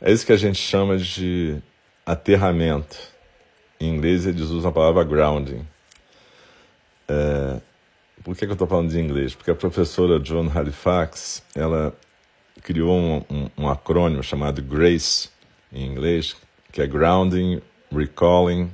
É 0.01 0.11
isso 0.11 0.25
que 0.25 0.33
a 0.33 0.37
gente 0.37 0.59
chama 0.59 0.97
de 0.97 1.57
aterramento. 2.07 2.97
Em 3.79 3.95
inglês 3.95 4.27
eles 4.27 4.49
usam 4.49 4.71
a 4.71 4.73
palavra 4.73 5.05
grounding. 5.05 5.67
É, 7.09 7.61
por 8.23 8.37
que, 8.37 8.45
que 8.45 8.51
eu 8.51 8.55
estou 8.55 8.67
falando 8.67 8.91
de 8.91 9.01
inglês? 9.01 9.35
Porque 9.35 9.51
a 9.51 9.55
professora 9.55 10.23
Joan 10.23 10.51
Halifax, 10.53 11.43
ela 11.55 11.95
criou 12.63 12.97
um, 12.97 13.25
um, 13.31 13.51
um 13.59 13.69
acrônimo 13.69 14.23
chamado 14.23 14.63
GRACE, 14.63 15.31
em 15.73 15.87
inglês, 15.87 16.37
que 16.73 16.83
é 16.83 16.87
Grounding, 16.87 17.63
Recalling, 17.91 18.71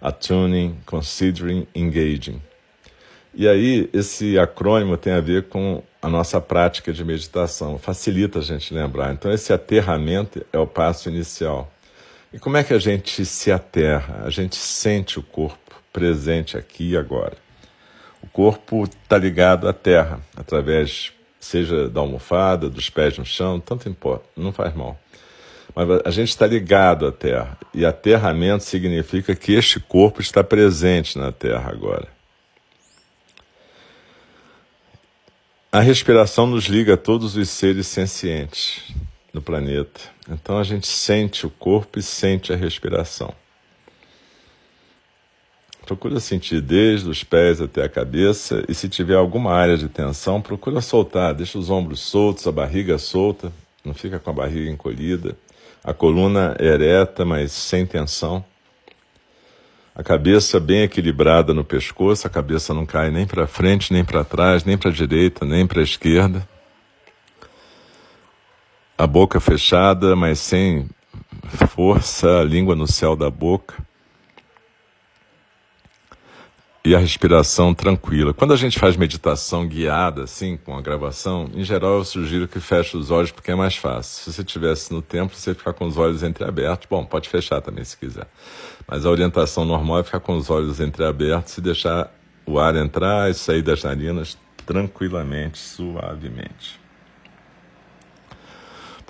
Attuning, 0.00 0.78
Considering, 0.86 1.66
Engaging. 1.74 2.40
E 3.34 3.46
aí, 3.46 3.90
esse 3.92 4.38
acrônimo 4.38 4.96
tem 4.96 5.12
a 5.12 5.20
ver 5.20 5.48
com 5.48 5.82
a 6.00 6.08
nossa 6.08 6.40
prática 6.40 6.92
de 6.92 7.04
meditação, 7.04 7.78
facilita 7.78 8.38
a 8.38 8.42
gente 8.42 8.72
lembrar. 8.72 9.12
Então, 9.12 9.30
esse 9.32 9.52
aterramento 9.52 10.44
é 10.52 10.58
o 10.58 10.66
passo 10.66 11.08
inicial. 11.08 11.70
E 12.32 12.38
como 12.38 12.56
é 12.56 12.64
que 12.64 12.72
a 12.72 12.78
gente 12.78 13.24
se 13.24 13.52
aterra? 13.52 14.22
A 14.24 14.30
gente 14.30 14.56
sente 14.56 15.18
o 15.18 15.22
corpo 15.22 15.74
presente 15.92 16.56
aqui 16.56 16.92
e 16.92 16.96
agora. 16.96 17.36
O 18.22 18.26
corpo 18.26 18.84
está 18.84 19.18
ligado 19.18 19.68
à 19.68 19.72
terra, 19.72 20.20
através, 20.36 21.12
seja 21.38 21.88
da 21.88 22.00
almofada, 22.00 22.68
dos 22.68 22.90
pés 22.90 23.18
no 23.18 23.24
chão, 23.24 23.60
tanto 23.60 23.88
importa, 23.88 24.24
não 24.36 24.52
faz 24.52 24.74
mal. 24.74 24.98
Mas 25.74 26.00
a 26.04 26.10
gente 26.10 26.30
está 26.30 26.46
ligado 26.46 27.06
à 27.06 27.12
terra. 27.12 27.58
E 27.74 27.84
aterramento 27.84 28.64
significa 28.64 29.36
que 29.36 29.52
este 29.52 29.78
corpo 29.78 30.22
está 30.22 30.42
presente 30.42 31.18
na 31.18 31.30
terra 31.30 31.70
agora. 31.70 32.08
A 35.70 35.80
respiração 35.80 36.46
nos 36.46 36.64
liga 36.64 36.94
a 36.94 36.96
todos 36.96 37.36
os 37.36 37.50
seres 37.50 37.86
sencientes 37.86 38.82
no 39.30 39.42
planeta. 39.42 40.00
Então 40.26 40.58
a 40.58 40.64
gente 40.64 40.86
sente 40.86 41.46
o 41.46 41.50
corpo 41.50 41.98
e 41.98 42.02
sente 42.02 42.50
a 42.50 42.56
respiração. 42.56 43.34
Procura 45.86 46.18
sentir 46.18 46.60
desde 46.60 47.08
os 47.08 47.22
pés 47.22 47.60
até 47.60 47.84
a 47.84 47.88
cabeça 47.88 48.64
e 48.68 48.74
se 48.74 48.88
tiver 48.88 49.14
alguma 49.14 49.52
área 49.52 49.78
de 49.78 49.88
tensão, 49.88 50.42
procura 50.42 50.80
soltar, 50.80 51.32
deixa 51.32 51.56
os 51.56 51.70
ombros 51.70 52.00
soltos, 52.00 52.44
a 52.44 52.50
barriga 52.50 52.98
solta, 52.98 53.52
não 53.84 53.94
fica 53.94 54.18
com 54.18 54.30
a 54.30 54.32
barriga 54.32 54.68
encolhida, 54.68 55.36
a 55.84 55.94
coluna 55.94 56.56
ereta, 56.58 57.24
mas 57.24 57.52
sem 57.52 57.86
tensão. 57.86 58.44
A 59.94 60.02
cabeça 60.02 60.58
bem 60.58 60.82
equilibrada 60.82 61.54
no 61.54 61.62
pescoço, 61.62 62.26
a 62.26 62.30
cabeça 62.30 62.74
não 62.74 62.84
cai 62.84 63.12
nem 63.12 63.24
para 63.24 63.46
frente, 63.46 63.92
nem 63.92 64.04
para 64.04 64.24
trás, 64.24 64.64
nem 64.64 64.76
para 64.76 64.90
a 64.90 64.92
direita, 64.92 65.46
nem 65.46 65.68
para 65.68 65.78
a 65.78 65.84
esquerda. 65.84 66.46
A 68.98 69.06
boca 69.06 69.38
fechada, 69.38 70.16
mas 70.16 70.40
sem 70.40 70.88
força, 71.68 72.40
a 72.40 72.44
língua 72.44 72.74
no 72.74 72.88
céu 72.88 73.14
da 73.14 73.30
boca 73.30 73.86
e 76.86 76.94
a 76.94 77.00
respiração 77.00 77.74
tranquila. 77.74 78.32
Quando 78.32 78.52
a 78.52 78.56
gente 78.56 78.78
faz 78.78 78.96
meditação 78.96 79.66
guiada, 79.66 80.22
assim, 80.22 80.56
com 80.56 80.78
a 80.78 80.80
gravação, 80.80 81.50
em 81.52 81.64
geral 81.64 81.96
eu 81.96 82.04
sugiro 82.04 82.46
que 82.46 82.60
feche 82.60 82.96
os 82.96 83.10
olhos 83.10 83.32
porque 83.32 83.50
é 83.50 83.56
mais 83.56 83.74
fácil. 83.74 84.22
Se 84.22 84.32
você 84.32 84.42
estivesse 84.42 84.92
no 84.92 85.02
templo, 85.02 85.36
você 85.36 85.52
ficar 85.52 85.72
com 85.72 85.84
os 85.84 85.96
olhos 85.96 86.22
entreabertos. 86.22 86.86
Bom, 86.88 87.04
pode 87.04 87.28
fechar 87.28 87.60
também 87.60 87.82
se 87.82 87.96
quiser. 87.96 88.28
Mas 88.86 89.04
a 89.04 89.10
orientação 89.10 89.64
normal 89.64 89.98
é 89.98 90.04
ficar 90.04 90.20
com 90.20 90.36
os 90.36 90.48
olhos 90.48 90.78
entreabertos 90.78 91.58
e 91.58 91.60
deixar 91.60 92.08
o 92.46 92.56
ar 92.56 92.76
entrar 92.76 93.28
e 93.28 93.34
sair 93.34 93.62
das 93.62 93.82
narinas 93.82 94.38
tranquilamente, 94.64 95.58
suavemente. 95.58 96.85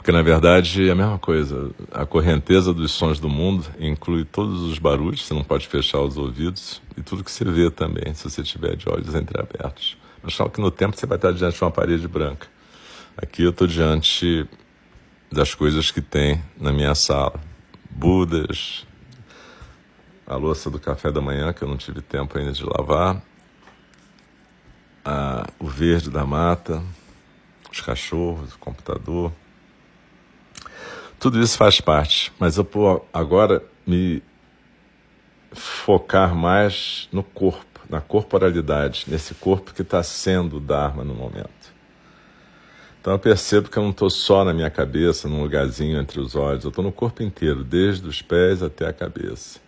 Porque 0.06 0.16
na 0.16 0.22
verdade 0.22 0.88
é 0.88 0.92
a 0.92 0.94
mesma 0.94 1.18
coisa. 1.18 1.72
A 1.90 2.06
correnteza 2.06 2.72
dos 2.72 2.92
sons 2.92 3.18
do 3.18 3.28
mundo 3.28 3.66
inclui 3.76 4.24
todos 4.24 4.62
os 4.62 4.78
barulhos, 4.78 5.26
você 5.26 5.34
não 5.34 5.42
pode 5.42 5.66
fechar 5.66 5.98
os 5.98 6.16
ouvidos, 6.16 6.80
e 6.96 7.02
tudo 7.02 7.24
que 7.24 7.30
você 7.32 7.44
vê 7.44 7.72
também, 7.72 8.14
se 8.14 8.30
você 8.30 8.40
tiver 8.40 8.76
de 8.76 8.88
olhos 8.88 9.16
entreabertos. 9.16 9.98
Mas 10.22 10.34
só 10.34 10.48
que 10.48 10.60
no 10.60 10.70
tempo 10.70 10.96
você 10.96 11.06
vai 11.06 11.18
estar 11.18 11.32
diante 11.32 11.56
de 11.56 11.64
uma 11.64 11.72
parede 11.72 12.06
branca. 12.06 12.46
Aqui 13.16 13.42
eu 13.42 13.50
estou 13.50 13.66
diante 13.66 14.48
das 15.28 15.56
coisas 15.56 15.90
que 15.90 16.00
tem 16.00 16.40
na 16.56 16.70
minha 16.70 16.94
sala. 16.94 17.40
Budas, 17.90 18.86
a 20.24 20.36
louça 20.36 20.70
do 20.70 20.78
café 20.78 21.10
da 21.10 21.20
manhã, 21.20 21.52
que 21.52 21.64
eu 21.64 21.68
não 21.68 21.76
tive 21.76 22.00
tempo 22.00 22.38
ainda 22.38 22.52
de 22.52 22.62
lavar, 22.62 23.20
a, 25.04 25.48
o 25.58 25.66
verde 25.66 26.10
da 26.10 26.24
mata, 26.24 26.80
os 27.72 27.80
cachorros, 27.80 28.54
o 28.54 28.58
computador. 28.60 29.32
Tudo 31.18 31.40
isso 31.40 31.56
faz 31.56 31.80
parte, 31.80 32.32
mas 32.38 32.58
eu 32.58 32.68
vou 32.70 33.08
agora 33.12 33.62
me 33.86 34.22
focar 35.50 36.34
mais 36.34 37.08
no 37.10 37.22
corpo, 37.22 37.80
na 37.88 38.02
corporalidade, 38.02 39.06
nesse 39.08 39.34
corpo 39.34 39.72
que 39.72 39.80
está 39.80 40.02
sendo 40.02 40.58
o 40.58 40.60
Dharma 40.60 41.02
no 41.02 41.14
momento. 41.14 41.74
Então 43.00 43.14
eu 43.14 43.18
percebo 43.18 43.70
que 43.70 43.78
eu 43.78 43.82
não 43.82 43.90
estou 43.90 44.10
só 44.10 44.44
na 44.44 44.52
minha 44.52 44.68
cabeça, 44.68 45.28
num 45.28 45.40
lugarzinho 45.40 45.98
entre 45.98 46.20
os 46.20 46.34
olhos, 46.34 46.64
eu 46.64 46.68
estou 46.68 46.84
no 46.84 46.92
corpo 46.92 47.22
inteiro, 47.22 47.64
desde 47.64 48.06
os 48.06 48.20
pés 48.20 48.62
até 48.62 48.86
a 48.86 48.92
cabeça. 48.92 49.58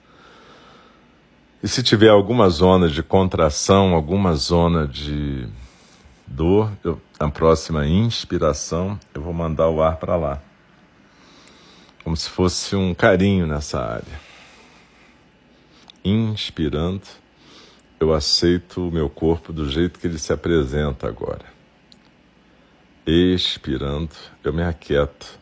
E 1.62 1.66
se 1.66 1.82
tiver 1.82 2.10
alguma 2.10 2.48
zona 2.50 2.88
de 2.88 3.02
contração, 3.02 3.94
alguma 3.94 4.34
zona 4.34 4.86
de 4.86 5.48
dor, 6.26 6.70
eu, 6.84 7.00
na 7.18 7.30
próxima 7.30 7.86
inspiração, 7.86 8.98
eu 9.14 9.22
vou 9.22 9.32
mandar 9.32 9.68
o 9.70 9.82
ar 9.82 9.96
para 9.96 10.14
lá 10.14 10.42
como 12.08 12.16
se 12.16 12.30
fosse 12.30 12.74
um 12.74 12.94
carinho 12.94 13.46
nessa 13.46 13.78
área. 13.78 14.18
Inspirando, 16.02 17.02
eu 18.00 18.14
aceito 18.14 18.88
o 18.88 18.90
meu 18.90 19.10
corpo 19.10 19.52
do 19.52 19.68
jeito 19.68 20.00
que 20.00 20.06
ele 20.06 20.18
se 20.18 20.32
apresenta 20.32 21.06
agora. 21.06 21.44
Expirando, 23.06 24.08
eu 24.42 24.54
me 24.54 24.62
aquieto 24.62 25.38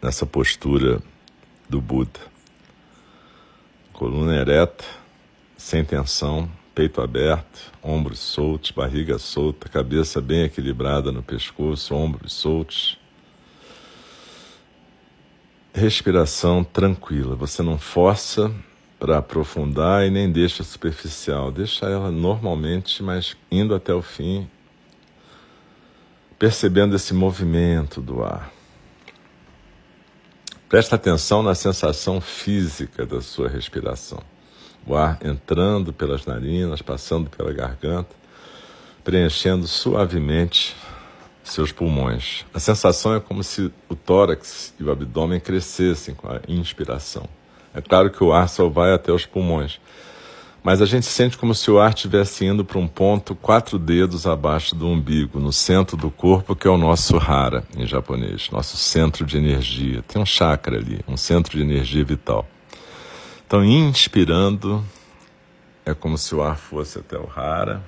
nessa 0.00 0.24
postura 0.24 1.02
do 1.68 1.82
Buda. 1.82 2.20
Coluna 3.92 4.36
ereta, 4.36 4.86
sem 5.54 5.84
tensão, 5.84 6.50
peito 6.74 7.02
aberto, 7.02 7.70
ombros 7.82 8.20
soltos, 8.20 8.70
barriga 8.70 9.18
solta, 9.18 9.68
cabeça 9.68 10.18
bem 10.22 10.44
equilibrada 10.44 11.12
no 11.12 11.22
pescoço, 11.22 11.94
ombros 11.94 12.32
soltos 12.32 12.98
respiração 15.76 16.64
tranquila. 16.64 17.36
Você 17.36 17.62
não 17.62 17.78
força 17.78 18.50
para 18.98 19.18
aprofundar 19.18 20.06
e 20.06 20.10
nem 20.10 20.32
deixa 20.32 20.64
superficial. 20.64 21.52
Deixa 21.52 21.84
ela 21.86 22.10
normalmente, 22.10 23.02
mas 23.02 23.36
indo 23.50 23.74
até 23.74 23.92
o 23.92 24.00
fim, 24.00 24.48
percebendo 26.38 26.96
esse 26.96 27.12
movimento 27.12 28.00
do 28.00 28.24
ar. 28.24 28.50
Presta 30.66 30.96
atenção 30.96 31.42
na 31.42 31.54
sensação 31.54 32.20
física 32.22 33.04
da 33.04 33.20
sua 33.20 33.48
respiração. 33.48 34.20
O 34.86 34.96
ar 34.96 35.18
entrando 35.22 35.92
pelas 35.92 36.24
narinas, 36.24 36.80
passando 36.80 37.28
pela 37.28 37.52
garganta, 37.52 38.16
preenchendo 39.04 39.66
suavemente 39.68 40.74
seus 41.50 41.72
pulmões. 41.72 42.44
A 42.52 42.58
sensação 42.58 43.14
é 43.14 43.20
como 43.20 43.42
se 43.42 43.72
o 43.88 43.94
tórax 43.94 44.74
e 44.78 44.84
o 44.84 44.90
abdômen 44.90 45.40
crescessem 45.40 46.14
com 46.14 46.28
a 46.28 46.40
inspiração. 46.48 47.28
É 47.74 47.80
claro 47.80 48.10
que 48.10 48.22
o 48.24 48.32
ar 48.32 48.48
só 48.48 48.68
vai 48.68 48.92
até 48.92 49.12
os 49.12 49.26
pulmões, 49.26 49.78
mas 50.62 50.82
a 50.82 50.86
gente 50.86 51.06
sente 51.06 51.38
como 51.38 51.54
se 51.54 51.70
o 51.70 51.78
ar 51.78 51.90
estivesse 51.90 52.44
indo 52.44 52.64
para 52.64 52.78
um 52.78 52.88
ponto 52.88 53.34
quatro 53.34 53.78
dedos 53.78 54.26
abaixo 54.26 54.74
do 54.74 54.88
umbigo, 54.88 55.38
no 55.38 55.52
centro 55.52 55.96
do 55.96 56.10
corpo, 56.10 56.56
que 56.56 56.66
é 56.66 56.70
o 56.70 56.76
nosso 56.76 57.16
hara 57.18 57.62
em 57.76 57.86
japonês, 57.86 58.50
nosso 58.50 58.76
centro 58.76 59.24
de 59.24 59.36
energia. 59.36 60.02
Tem 60.02 60.20
um 60.20 60.26
chakra 60.26 60.76
ali, 60.76 61.00
um 61.06 61.16
centro 61.16 61.56
de 61.56 61.62
energia 61.62 62.04
vital. 62.04 62.48
Então, 63.46 63.64
inspirando, 63.64 64.84
é 65.84 65.94
como 65.94 66.18
se 66.18 66.34
o 66.34 66.42
ar 66.42 66.56
fosse 66.56 66.98
até 66.98 67.16
o 67.16 67.30
hara. 67.36 67.80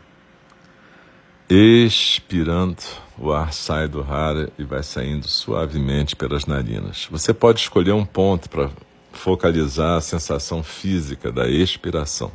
Expirando, 1.51 2.77
o 3.21 3.33
ar 3.33 3.53
sai 3.53 3.89
do 3.89 4.01
hara 4.03 4.51
e 4.59 4.65
vai 4.65 4.83
saindo 4.83 5.29
suavemente 5.29 6.15
pelas 6.15 6.47
narinas. 6.47 7.09
Você 7.11 7.35
pode 7.35 7.61
escolher 7.61 7.93
um 7.93 8.05
ponto 8.05 8.49
para 8.49 8.71
focalizar 9.13 9.97
a 9.97 10.01
sensação 10.01 10.63
física 10.63 11.33
da 11.33 11.49
expiração. 11.49 12.31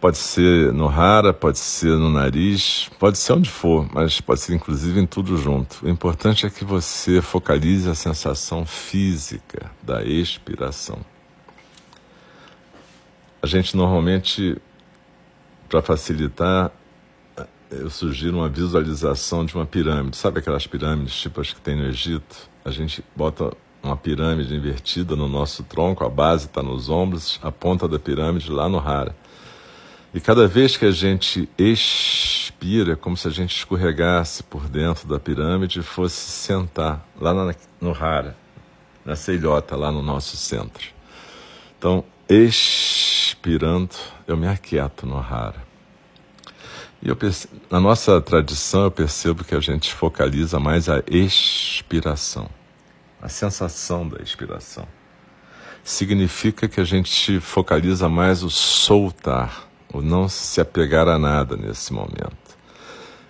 Pode 0.00 0.18
ser 0.18 0.72
no 0.72 0.88
rara, 0.88 1.32
pode 1.32 1.58
ser 1.58 1.96
no 1.96 2.10
nariz, 2.10 2.90
pode 2.98 3.18
ser 3.18 3.34
onde 3.34 3.48
for, 3.48 3.88
mas 3.94 4.20
pode 4.20 4.40
ser 4.40 4.54
inclusive 4.54 4.98
em 4.98 5.06
tudo 5.06 5.36
junto. 5.36 5.86
O 5.86 5.88
importante 5.88 6.44
é 6.44 6.50
que 6.50 6.64
você 6.64 7.22
focalize 7.22 7.88
a 7.88 7.94
sensação 7.94 8.66
física 8.66 9.70
da 9.80 10.02
expiração. 10.02 10.98
A 13.40 13.46
gente 13.46 13.76
normalmente, 13.76 14.56
para 15.68 15.82
facilitar, 15.82 16.72
eu 17.72 17.88
sugiro 17.88 18.36
uma 18.38 18.48
visualização 18.48 19.44
de 19.44 19.54
uma 19.54 19.64
pirâmide. 19.64 20.16
Sabe 20.16 20.38
aquelas 20.38 20.66
pirâmides 20.66 21.14
tipo 21.14 21.40
as 21.40 21.52
que 21.52 21.60
tem 21.60 21.76
no 21.76 21.86
Egito? 21.86 22.50
A 22.64 22.70
gente 22.70 23.04
bota 23.16 23.52
uma 23.82 23.96
pirâmide 23.96 24.54
invertida 24.54 25.16
no 25.16 25.28
nosso 25.28 25.64
tronco, 25.64 26.04
a 26.04 26.08
base 26.08 26.46
está 26.46 26.62
nos 26.62 26.88
ombros, 26.88 27.40
a 27.42 27.50
ponta 27.50 27.88
da 27.88 27.98
pirâmide 27.98 28.50
lá 28.50 28.68
no 28.68 28.78
rara. 28.78 29.16
E 30.14 30.20
cada 30.20 30.46
vez 30.46 30.76
que 30.76 30.84
a 30.84 30.90
gente 30.90 31.48
expira, 31.58 32.92
é 32.92 32.96
como 32.96 33.16
se 33.16 33.26
a 33.26 33.30
gente 33.30 33.56
escorregasse 33.56 34.42
por 34.42 34.68
dentro 34.68 35.08
da 35.08 35.18
pirâmide 35.18 35.80
e 35.80 35.82
fosse 35.82 36.30
sentar 36.30 37.04
lá 37.18 37.32
no 37.80 37.92
rara, 37.92 38.36
nessa 39.04 39.32
ilhota 39.32 39.74
lá 39.74 39.90
no 39.90 40.02
nosso 40.02 40.36
centro. 40.36 40.88
Então, 41.78 42.04
expirando, 42.28 43.96
eu 44.26 44.36
me 44.36 44.46
aquieto 44.46 45.06
no 45.06 45.18
rara. 45.18 45.71
E 47.02 47.08
eu 47.08 47.16
na 47.68 47.80
nossa 47.80 48.20
tradição, 48.20 48.84
eu 48.84 48.90
percebo 48.90 49.42
que 49.42 49.54
a 49.54 49.60
gente 49.60 49.92
focaliza 49.92 50.60
mais 50.60 50.88
a 50.88 51.02
expiração, 51.08 52.48
a 53.20 53.28
sensação 53.28 54.08
da 54.08 54.22
expiração. 54.22 54.86
Significa 55.82 56.68
que 56.68 56.80
a 56.80 56.84
gente 56.84 57.40
focaliza 57.40 58.08
mais 58.08 58.44
o 58.44 58.50
soltar 58.50 59.72
o 59.92 60.00
não 60.00 60.28
se 60.28 60.60
apegar 60.60 61.06
a 61.06 61.18
nada 61.18 61.56
nesse 61.56 61.92
momento. 61.92 62.56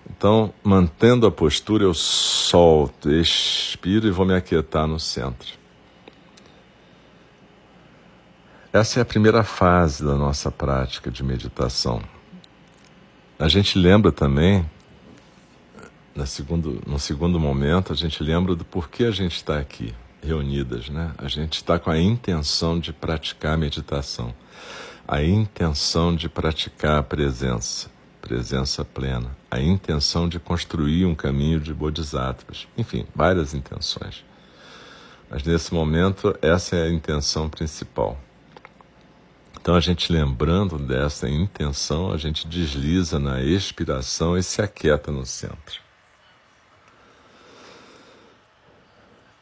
Então, 0.09 0.53
mantendo 0.63 1.27
a 1.27 1.31
postura, 1.31 1.85
eu 1.85 1.95
solto, 1.95 3.11
expiro 3.11 4.07
e 4.07 4.11
vou 4.11 4.25
me 4.25 4.35
aquietar 4.35 4.87
no 4.87 5.01
centro. 5.01 5.61
Essa 8.73 9.01
é 9.01 9.03
a 9.03 9.05
primeira 9.05 9.43
fase 9.43 10.05
da 10.05 10.15
nossa 10.15 10.51
prática 10.51 11.11
de 11.11 11.23
meditação. 11.23 12.01
A 13.43 13.49
gente 13.49 13.77
lembra 13.77 14.13
também, 14.13 14.65
no 16.15 16.27
segundo, 16.27 16.81
no 16.87 16.99
segundo 16.99 17.41
momento, 17.41 17.93
a 17.93 17.97
gente 17.97 18.23
lembra 18.23 18.55
do 18.55 18.65
porquê 18.65 19.05
a 19.05 19.11
gente 19.11 19.35
está 19.35 19.59
aqui 19.59 19.93
reunidas, 20.23 20.89
né? 20.89 21.13
A 21.19 21.27
gente 21.27 21.55
está 21.55 21.77
com 21.79 21.91
a 21.91 21.99
intenção 21.99 22.79
de 22.79 22.93
praticar 22.93 23.59
meditação 23.59 24.33
a 25.07 25.23
intenção 25.23 26.15
de 26.15 26.29
praticar 26.29 27.01
a 27.01 27.03
presença, 27.03 27.91
presença 28.21 28.85
plena, 28.85 29.37
a 29.51 29.61
intenção 29.61 30.29
de 30.29 30.39
construir 30.39 31.05
um 31.05 31.15
caminho 31.15 31.61
de 31.61 31.75
bodhisattvas, 31.75 32.69
enfim, 32.79 33.05
várias 33.15 33.53
intenções. 33.53 34.25
Mas 35.29 35.43
nesse 35.43 35.75
momento, 35.75 36.37
essa 36.41 36.77
é 36.77 36.85
a 36.85 36.91
intenção 36.91 37.49
principal. 37.49 38.19
Então, 39.63 39.77
a 39.77 39.81
gente 39.81 40.13
lembrando 40.13 40.77
dessa 40.77 41.29
intenção, 41.29 42.11
a 42.11 42.17
gente 42.17 42.49
desliza 42.49 43.21
na 43.21 43.41
expiração 43.41 44.37
e 44.37 44.43
se 44.43 44.61
aquieta 44.61 45.13
no 45.13 45.25
centro. 45.25 45.81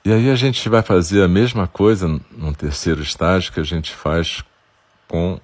E 0.04 0.12
aí 0.12 0.30
a 0.30 0.34
gente 0.34 0.68
vai 0.68 0.82
fazer 0.82 1.22
a 1.22 1.28
mesma 1.28 1.66
coisa 1.66 2.06
no 2.32 2.54
terceiro 2.54 3.00
estágio 3.00 3.50
que 3.50 3.60
a 3.60 3.64
gente 3.64 3.94
faz 3.94 4.44
com 5.08 5.40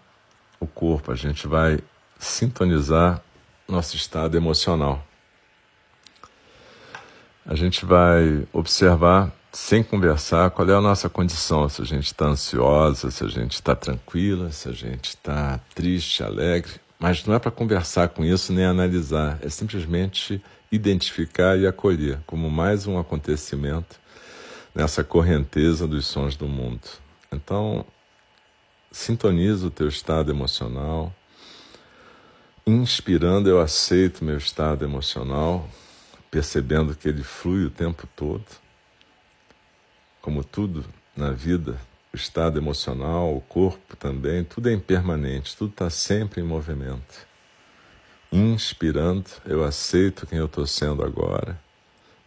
o 0.60 0.66
corpo, 0.66 1.10
a 1.10 1.16
gente 1.16 1.48
vai 1.48 1.78
sintonizar 2.18 3.22
nosso 3.66 3.96
estado 3.96 4.36
emocional. 4.36 5.02
A 7.46 7.54
gente 7.54 7.86
vai 7.86 8.46
observar, 8.52 9.32
sem 9.56 9.82
conversar, 9.82 10.50
qual 10.50 10.68
é 10.68 10.74
a 10.74 10.80
nossa 10.82 11.08
condição, 11.08 11.66
se 11.66 11.80
a 11.80 11.84
gente 11.86 12.04
está 12.04 12.26
ansiosa, 12.26 13.10
se 13.10 13.24
a 13.24 13.26
gente 13.26 13.54
está 13.54 13.74
tranquila, 13.74 14.52
se 14.52 14.68
a 14.68 14.72
gente 14.72 15.08
está 15.08 15.58
triste, 15.74 16.22
alegre. 16.22 16.72
Mas 16.98 17.24
não 17.24 17.34
é 17.34 17.38
para 17.38 17.50
conversar 17.50 18.10
com 18.10 18.22
isso 18.22 18.52
nem 18.52 18.66
analisar, 18.66 19.38
é 19.40 19.48
simplesmente 19.48 20.42
identificar 20.70 21.58
e 21.58 21.66
acolher 21.66 22.18
como 22.26 22.50
mais 22.50 22.86
um 22.86 22.98
acontecimento 22.98 23.98
nessa 24.74 25.02
correnteza 25.02 25.88
dos 25.88 26.06
sons 26.06 26.36
do 26.36 26.46
mundo. 26.46 26.86
Então, 27.32 27.82
Sintoniza 28.92 29.66
o 29.66 29.70
teu 29.70 29.88
estado 29.88 30.30
emocional. 30.30 31.14
Inspirando, 32.66 33.48
eu 33.48 33.58
aceito 33.58 34.22
meu 34.22 34.36
estado 34.36 34.84
emocional, 34.84 35.66
percebendo 36.30 36.94
que 36.94 37.08
ele 37.08 37.22
flui 37.22 37.64
o 37.64 37.70
tempo 37.70 38.06
todo. 38.14 38.44
Como 40.26 40.42
tudo 40.42 40.84
na 41.16 41.30
vida, 41.30 41.80
o 42.12 42.16
estado 42.16 42.58
emocional, 42.58 43.32
o 43.32 43.40
corpo 43.40 43.94
também, 43.94 44.42
tudo 44.42 44.68
é 44.68 44.72
impermanente, 44.72 45.56
tudo 45.56 45.70
está 45.70 45.88
sempre 45.88 46.40
em 46.40 46.44
movimento. 46.44 47.24
Inspirando, 48.32 49.30
eu 49.44 49.62
aceito 49.62 50.26
quem 50.26 50.40
eu 50.40 50.46
estou 50.46 50.66
sendo 50.66 51.04
agora, 51.04 51.56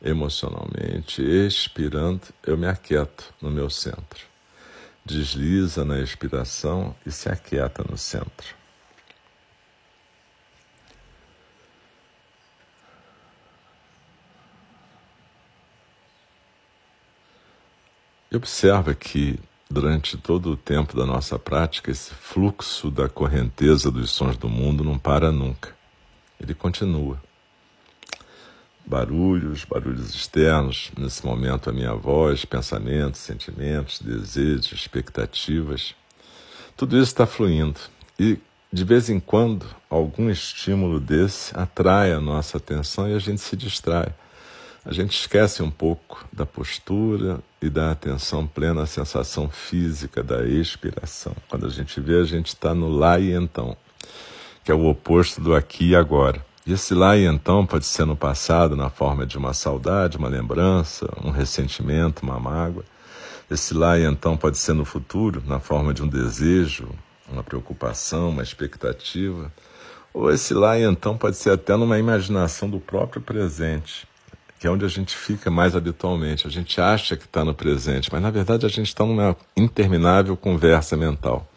emocionalmente. 0.01 1.21
Expirando, 1.21 2.21
eu 2.47 2.57
me 2.57 2.67
aquieto 2.67 3.33
no 3.41 3.51
meu 3.51 3.69
centro 3.69 4.29
desliza 5.05 5.83
na 5.83 5.99
expiração 5.99 6.95
e 7.03 7.11
se 7.11 7.29
aquieta 7.29 7.83
no 7.83 7.97
centro. 7.97 8.58
E 18.31 18.35
observa 18.35 18.93
que 18.93 19.39
durante 19.69 20.17
todo 20.17 20.51
o 20.51 20.57
tempo 20.57 20.95
da 20.95 21.05
nossa 21.05 21.37
prática, 21.37 21.91
esse 21.91 22.13
fluxo 22.13 22.89
da 22.89 23.07
correnteza 23.07 23.91
dos 23.91 24.11
sons 24.11 24.37
do 24.37 24.49
mundo 24.49 24.83
não 24.83 24.97
para 24.97 25.31
nunca. 25.31 25.75
Ele 26.39 26.53
continua 26.53 27.21
barulhos, 28.89 29.63
barulhos 29.65 30.15
externos, 30.15 30.91
nesse 30.97 31.23
momento 31.23 31.69
a 31.69 31.73
minha 31.73 31.93
voz, 31.93 32.43
pensamentos, 32.43 33.19
sentimentos, 33.19 34.01
desejos, 34.01 34.71
expectativas. 34.71 35.93
Tudo 36.75 36.95
isso 36.95 37.11
está 37.11 37.27
fluindo 37.27 37.79
e 38.17 38.39
de 38.73 38.83
vez 38.83 39.09
em 39.09 39.19
quando 39.19 39.65
algum 39.89 40.29
estímulo 40.29 40.99
desse 40.99 41.55
atrai 41.57 42.11
a 42.11 42.19
nossa 42.19 42.57
atenção 42.57 43.07
e 43.07 43.13
a 43.13 43.19
gente 43.19 43.41
se 43.41 43.55
distrai. 43.55 44.11
A 44.89 44.91
gente 44.91 45.19
esquece 45.19 45.61
um 45.61 45.69
pouco 45.69 46.25
da 46.33 46.47
postura 46.47 47.39
e 47.61 47.69
da 47.69 47.91
atenção 47.91 48.47
plena 48.47 48.81
à 48.81 48.85
sensação 48.87 49.47
física 49.47 50.23
da 50.23 50.43
expiração. 50.43 51.35
Quando 51.47 51.67
a 51.67 51.69
gente 51.69 52.01
vê, 52.01 52.19
a 52.19 52.23
gente 52.23 52.47
está 52.47 52.73
no 52.73 52.89
lá 52.89 53.19
e 53.19 53.31
então, 53.31 53.77
que 54.63 54.71
é 54.71 54.73
o 54.73 54.87
oposto 54.87 55.39
do 55.39 55.53
aqui 55.53 55.89
e 55.89 55.95
agora. 55.95 56.43
E 56.65 56.73
esse 56.73 56.95
lá 56.95 57.15
e 57.15 57.27
então 57.27 57.67
pode 57.67 57.85
ser 57.85 58.03
no 58.03 58.15
passado, 58.15 58.75
na 58.75 58.89
forma 58.89 59.27
de 59.27 59.37
uma 59.37 59.53
saudade, 59.53 60.17
uma 60.17 60.27
lembrança, 60.27 61.07
um 61.23 61.29
ressentimento, 61.29 62.23
uma 62.23 62.39
mágoa. 62.39 62.83
Esse 63.47 63.75
lá 63.75 63.95
e 63.95 64.05
então 64.05 64.35
pode 64.35 64.57
ser 64.57 64.73
no 64.73 64.85
futuro, 64.85 65.43
na 65.45 65.59
forma 65.59 65.93
de 65.93 66.01
um 66.01 66.07
desejo, 66.07 66.89
uma 67.31 67.43
preocupação, 67.43 68.31
uma 68.31 68.41
expectativa. 68.41 69.53
Ou 70.11 70.31
esse 70.31 70.51
lá 70.55 70.79
e 70.79 70.83
então 70.83 71.15
pode 71.15 71.37
ser 71.37 71.51
até 71.51 71.75
numa 71.75 71.99
imaginação 71.99 72.67
do 72.67 72.79
próprio 72.79 73.21
presente, 73.21 74.08
que 74.59 74.67
é 74.67 74.69
onde 74.69 74.85
a 74.85 74.89
gente 74.89 75.15
fica 75.15 75.49
mais 75.49 75.75
habitualmente. 75.75 76.45
A 76.45 76.49
gente 76.49 76.81
acha 76.81 77.15
que 77.15 77.25
está 77.25 77.45
no 77.45 77.53
presente, 77.53 78.09
mas 78.11 78.21
na 78.21 78.29
verdade 78.29 78.65
a 78.65 78.69
gente 78.69 78.87
está 78.87 79.05
numa 79.05 79.35
interminável 79.55 80.35
conversa 80.35 80.97
mental 80.97 81.49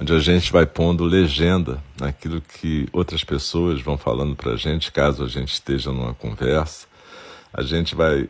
onde 0.00 0.14
a 0.14 0.18
gente 0.18 0.50
vai 0.50 0.64
pondo 0.64 1.04
legenda 1.04 1.82
naquilo 2.00 2.40
que 2.40 2.88
outras 2.90 3.22
pessoas 3.22 3.82
vão 3.82 3.98
falando 3.98 4.34
para 4.34 4.52
a 4.52 4.56
gente, 4.56 4.90
caso 4.90 5.22
a 5.22 5.28
gente 5.28 5.52
esteja 5.52 5.92
numa 5.92 6.14
conversa. 6.14 6.86
A 7.52 7.62
gente 7.62 7.94
vai 7.94 8.26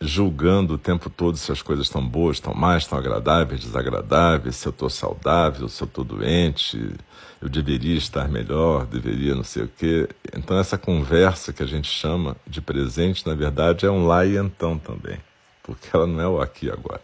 julgando 0.00 0.74
o 0.74 0.78
tempo 0.78 1.10
todo 1.10 1.36
se 1.36 1.50
as 1.50 1.60
coisas 1.60 1.86
estão 1.86 2.06
boas, 2.06 2.36
estão 2.36 2.54
mais, 2.54 2.84
estão 2.84 2.98
agradáveis, 2.98 3.60
desagradáveis, 3.60 4.56
se 4.56 4.66
eu 4.66 4.70
estou 4.70 4.88
saudável, 4.88 5.68
se 5.68 5.82
eu 5.82 5.86
estou 5.86 6.04
doente, 6.04 6.94
eu 7.42 7.48
deveria 7.48 7.96
estar 7.96 8.28
melhor, 8.28 8.86
deveria 8.86 9.34
não 9.34 9.42
sei 9.42 9.64
o 9.64 9.68
quê. 9.68 10.08
Então, 10.36 10.58
essa 10.58 10.78
conversa 10.78 11.52
que 11.52 11.62
a 11.62 11.66
gente 11.66 11.88
chama 11.88 12.36
de 12.46 12.60
presente, 12.60 13.26
na 13.26 13.34
verdade, 13.34 13.86
é 13.86 13.90
um 13.90 14.06
lá 14.06 14.24
e 14.24 14.36
então 14.36 14.78
também, 14.78 15.18
porque 15.62 15.88
ela 15.92 16.06
não 16.06 16.20
é 16.20 16.28
o 16.28 16.40
aqui 16.40 16.66
e 16.66 16.70
agora. 16.70 17.02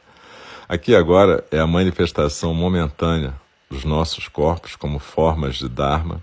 Aqui 0.68 0.92
e 0.92 0.96
agora 0.96 1.44
é 1.50 1.58
a 1.58 1.66
manifestação 1.66 2.54
momentânea 2.54 3.34
dos 3.68 3.84
nossos 3.84 4.28
corpos 4.28 4.76
como 4.76 4.98
formas 4.98 5.56
de 5.56 5.68
Dharma, 5.68 6.22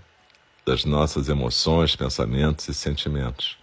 das 0.64 0.84
nossas 0.84 1.28
emoções, 1.28 1.94
pensamentos 1.94 2.66
e 2.68 2.74
sentimentos. 2.74 3.61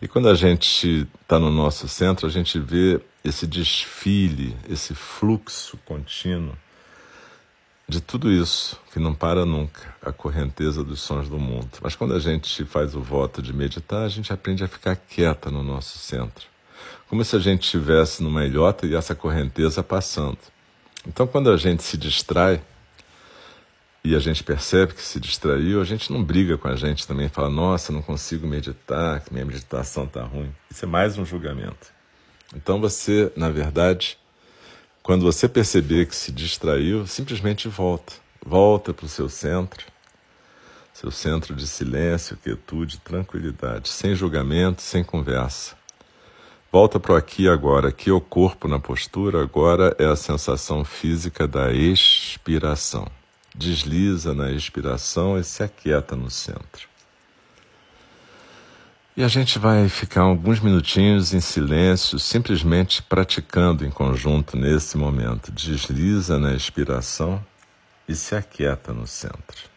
E 0.00 0.08
quando 0.08 0.28
a 0.28 0.34
gente 0.34 1.06
está 1.22 1.38
no 1.38 1.50
nosso 1.50 1.88
centro, 1.88 2.26
a 2.26 2.30
gente 2.30 2.58
vê 2.58 3.00
esse 3.24 3.46
desfile, 3.46 4.56
esse 4.68 4.94
fluxo 4.94 5.78
contínuo 5.84 6.56
de 7.88 8.00
tudo 8.00 8.32
isso 8.32 8.80
que 8.92 8.98
não 8.98 9.14
para 9.14 9.44
nunca, 9.44 9.94
a 10.02 10.12
correnteza 10.12 10.82
dos 10.82 11.00
sons 11.00 11.28
do 11.28 11.38
mundo. 11.38 11.68
Mas 11.82 11.94
quando 11.94 12.14
a 12.14 12.18
gente 12.18 12.64
faz 12.64 12.94
o 12.94 13.00
voto 13.00 13.42
de 13.42 13.52
meditar, 13.52 14.04
a 14.04 14.08
gente 14.08 14.32
aprende 14.32 14.64
a 14.64 14.68
ficar 14.68 14.96
quieta 14.96 15.50
no 15.50 15.62
nosso 15.62 15.98
centro, 15.98 16.46
como 17.08 17.24
se 17.24 17.36
a 17.36 17.38
gente 17.38 17.64
estivesse 17.64 18.22
numa 18.22 18.44
ilhota 18.44 18.86
e 18.86 18.94
essa 18.94 19.14
correnteza 19.14 19.82
passando. 19.82 20.38
Então, 21.06 21.26
quando 21.26 21.50
a 21.50 21.56
gente 21.56 21.82
se 21.82 21.98
distrai, 21.98 22.62
e 24.04 24.14
a 24.14 24.18
gente 24.18 24.44
percebe 24.44 24.92
que 24.92 25.00
se 25.00 25.18
distraiu, 25.18 25.80
a 25.80 25.84
gente 25.84 26.12
não 26.12 26.22
briga 26.22 26.58
com 26.58 26.68
a 26.68 26.76
gente 26.76 27.06
também, 27.06 27.26
fala, 27.30 27.48
nossa, 27.48 27.90
não 27.90 28.02
consigo 28.02 28.46
meditar, 28.46 29.20
que 29.20 29.32
minha 29.32 29.46
meditação 29.46 30.04
está 30.04 30.22
ruim. 30.22 30.54
Isso 30.70 30.84
é 30.84 30.88
mais 30.88 31.16
um 31.16 31.24
julgamento. 31.24 31.90
Então 32.54 32.78
você, 32.78 33.32
na 33.34 33.48
verdade, 33.48 34.18
quando 35.02 35.22
você 35.22 35.48
perceber 35.48 36.04
que 36.04 36.14
se 36.14 36.30
distraiu, 36.30 37.06
simplesmente 37.06 37.66
volta. 37.66 38.12
Volta 38.44 38.92
para 38.92 39.06
o 39.06 39.08
seu 39.08 39.26
centro, 39.30 39.86
seu 40.92 41.10
centro 41.10 41.54
de 41.54 41.66
silêncio, 41.66 42.36
quietude, 42.36 43.00
tranquilidade, 43.00 43.88
sem 43.88 44.14
julgamento, 44.14 44.82
sem 44.82 45.02
conversa. 45.02 45.74
Volta 46.70 47.00
para 47.00 47.14
o 47.14 47.16
aqui 47.16 47.48
agora. 47.48 47.88
Aqui 47.88 48.10
é 48.10 48.12
o 48.12 48.20
corpo 48.20 48.68
na 48.68 48.78
postura, 48.78 49.40
agora 49.40 49.96
é 49.98 50.04
a 50.04 50.14
sensação 50.14 50.84
física 50.84 51.48
da 51.48 51.72
expiração 51.72 53.10
desliza 53.54 54.34
na 54.34 54.50
expiração 54.50 55.38
e 55.38 55.44
se 55.44 55.62
aquieta 55.62 56.16
no 56.16 56.30
centro. 56.30 56.88
E 59.16 59.22
a 59.22 59.28
gente 59.28 59.60
vai 59.60 59.88
ficar 59.88 60.22
alguns 60.22 60.58
minutinhos 60.58 61.32
em 61.32 61.40
silêncio, 61.40 62.18
simplesmente 62.18 63.00
praticando 63.00 63.86
em 63.86 63.90
conjunto 63.90 64.56
nesse 64.56 64.96
momento. 64.96 65.52
Desliza 65.52 66.36
na 66.36 66.52
expiração 66.52 67.40
e 68.08 68.14
se 68.16 68.34
aquieta 68.34 68.92
no 68.92 69.06
centro. 69.06 69.73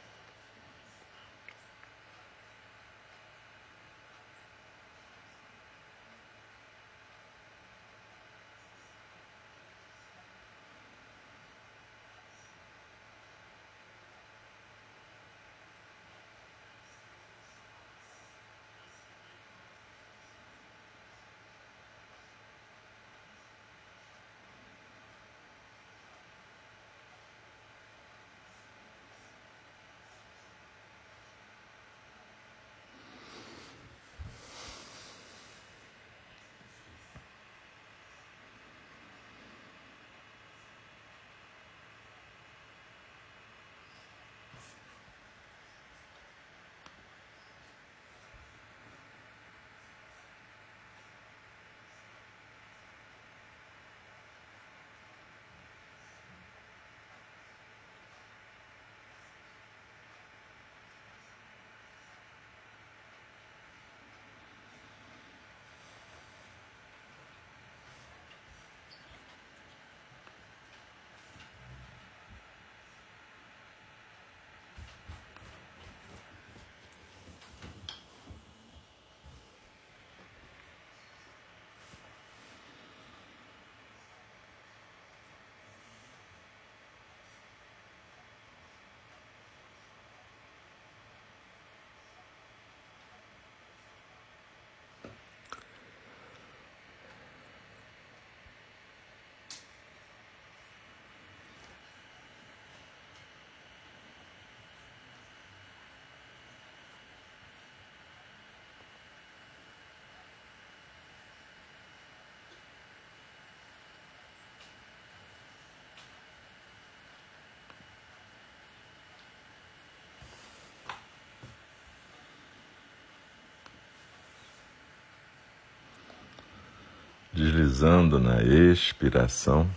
Deslizando 127.38 128.20
na 128.20 128.42
expiração. 128.42 129.70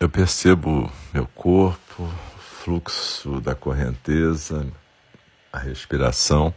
Eu 0.00 0.08
percebo 0.08 0.90
meu 1.14 1.26
corpo, 1.28 2.02
o 2.02 2.38
fluxo 2.38 3.40
da 3.40 3.54
correnteza, 3.54 4.66
a 5.52 5.58
respiração. 5.58 6.52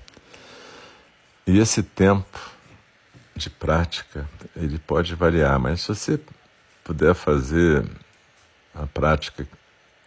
E 1.45 1.59
esse 1.59 1.83
tempo 1.83 2.39
de 3.35 3.49
prática, 3.49 4.27
ele 4.55 4.79
pode 4.79 5.13
variar, 5.13 5.59
mas 5.59 5.81
se 5.81 5.87
você 5.87 6.19
puder 6.83 7.13
fazer 7.13 7.87
a 8.73 8.87
prática 8.87 9.47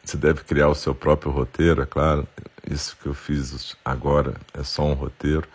você 0.04 0.16
deve 0.16 0.44
criar 0.44 0.68
o 0.68 0.74
seu 0.74 0.94
próprio 0.94 1.32
roteiro, 1.32 1.82
é 1.82 1.86
claro. 1.86 2.28
Isso 2.70 2.96
que 3.02 3.06
eu 3.06 3.14
fiz 3.14 3.76
agora 3.84 4.34
é 4.52 4.62
só 4.62 4.84
um 4.84 4.92
roteiro. 4.92 5.48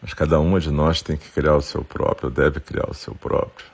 Mas 0.00 0.14
cada 0.14 0.40
uma 0.40 0.58
de 0.58 0.70
nós 0.70 1.02
tem 1.02 1.16
que 1.16 1.28
criar 1.28 1.56
o 1.56 1.60
seu 1.60 1.84
próprio, 1.84 2.30
deve 2.30 2.58
criar 2.58 2.88
o 2.88 2.94
seu 2.94 3.14
próprio. 3.14 3.66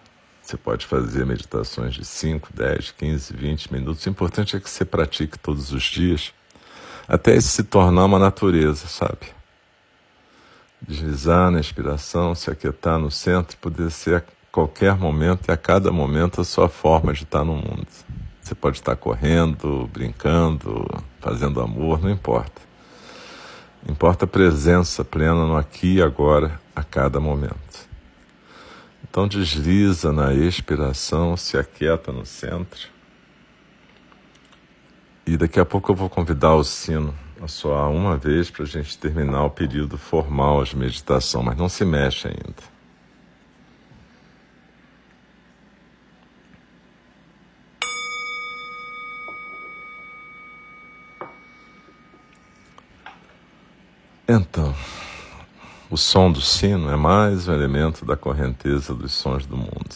Você 0.43 0.57
pode 0.57 0.87
fazer 0.87 1.25
meditações 1.25 1.95
de 1.95 2.05
5, 2.05 2.51
10, 2.53 2.93
15, 2.93 3.37
20 3.37 3.73
minutos. 3.73 4.07
O 4.07 4.09
importante 4.09 4.57
é 4.57 4.61
que 4.61 4.69
você 4.69 4.85
pratique 4.85 5.39
todos 5.39 5.73
os 5.73 5.85
dias, 5.85 6.33
até 7.09 7.41
se 7.41 7.63
tornar 7.65 8.05
uma 8.05 8.19
natureza, 8.19 8.87
sabe? 8.87 9.35
Deslizar 10.81 11.51
na 11.51 11.61
inspiração, 11.61 12.35
se 12.35 12.51
aquietar 12.51 12.99
no 12.99 13.11
centro, 13.11 13.57
poder 13.59 13.91
ser 13.91 14.17
a 14.17 14.23
qualquer 14.53 14.97
momento 14.97 15.49
e 15.49 15.53
a 15.53 15.57
cada 15.57 15.91
momento 15.91 16.41
a 16.41 16.45
sua 16.45 16.69
forma 16.69 17.13
de 17.13 17.25
estar 17.25 17.45
no 17.45 17.55
mundo. 17.55 17.87
Você 18.47 18.55
pode 18.55 18.77
estar 18.77 18.95
correndo, 18.95 19.91
brincando, 19.93 20.87
fazendo 21.19 21.61
amor, 21.61 22.01
não 22.01 22.09
importa. 22.09 22.63
Importa 23.89 24.25
a 24.25 24.29
presença 24.29 25.05
plena 25.05 25.45
no 25.45 25.57
aqui 25.57 25.95
e 25.95 26.03
agora, 26.03 26.61
a 26.73 26.85
cada 26.85 27.19
momento. 27.19 27.89
Então 29.03 29.27
desliza 29.27 30.13
na 30.13 30.33
expiração, 30.33 31.37
se 31.37 31.59
aquieta 31.59 32.13
no 32.13 32.25
centro. 32.25 32.89
E 35.27 35.37
daqui 35.37 35.59
a 35.59 35.65
pouco 35.65 35.91
eu 35.91 35.97
vou 35.97 36.09
convidar 36.09 36.55
o 36.55 36.63
sino 36.63 37.13
a 37.43 37.49
soar 37.49 37.91
uma 37.91 38.17
vez 38.17 38.49
para 38.49 38.63
a 38.63 38.69
gente 38.69 38.97
terminar 38.97 39.43
o 39.43 39.51
período 39.51 39.99
formal 39.99 40.63
de 40.63 40.77
meditação, 40.77 41.43
mas 41.43 41.57
não 41.57 41.69
se 41.69 41.85
mexe 41.85 42.29
ainda. 42.29 42.76
Então, 54.29 54.75
o 55.89 55.97
som 55.97 56.33
do 56.33 56.41
sino 56.41 56.91
é 56.91 56.97
mais 56.97 57.47
um 57.47 57.53
elemento 57.53 58.05
da 58.05 58.17
correnteza 58.17 58.93
dos 58.93 59.13
sons 59.13 59.47
do 59.47 59.57
mundo. 59.57 59.95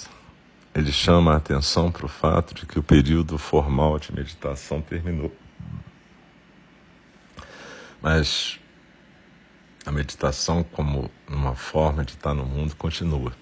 Ele 0.73 0.93
chama 0.93 1.33
a 1.33 1.37
atenção 1.37 1.91
para 1.91 2.07
o 2.07 2.09
fato 2.09 2.55
de 2.55 2.65
que 2.65 2.79
o 2.79 2.83
período 2.83 3.37
formal 3.37 3.99
de 3.99 4.15
meditação 4.15 4.81
terminou. 4.81 5.35
Mas 8.01 8.61
a 9.85 9.91
meditação, 9.91 10.63
como 10.63 11.11
uma 11.27 11.57
forma 11.57 12.05
de 12.05 12.13
estar 12.13 12.33
no 12.33 12.47
mundo, 12.47 12.77
continua. 12.77 13.33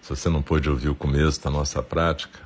Se 0.00 0.10
você 0.10 0.28
não 0.28 0.42
pôde 0.42 0.70
ouvir 0.70 0.90
o 0.90 0.94
começo 0.94 1.42
da 1.42 1.50
nossa 1.50 1.82
prática, 1.82 2.38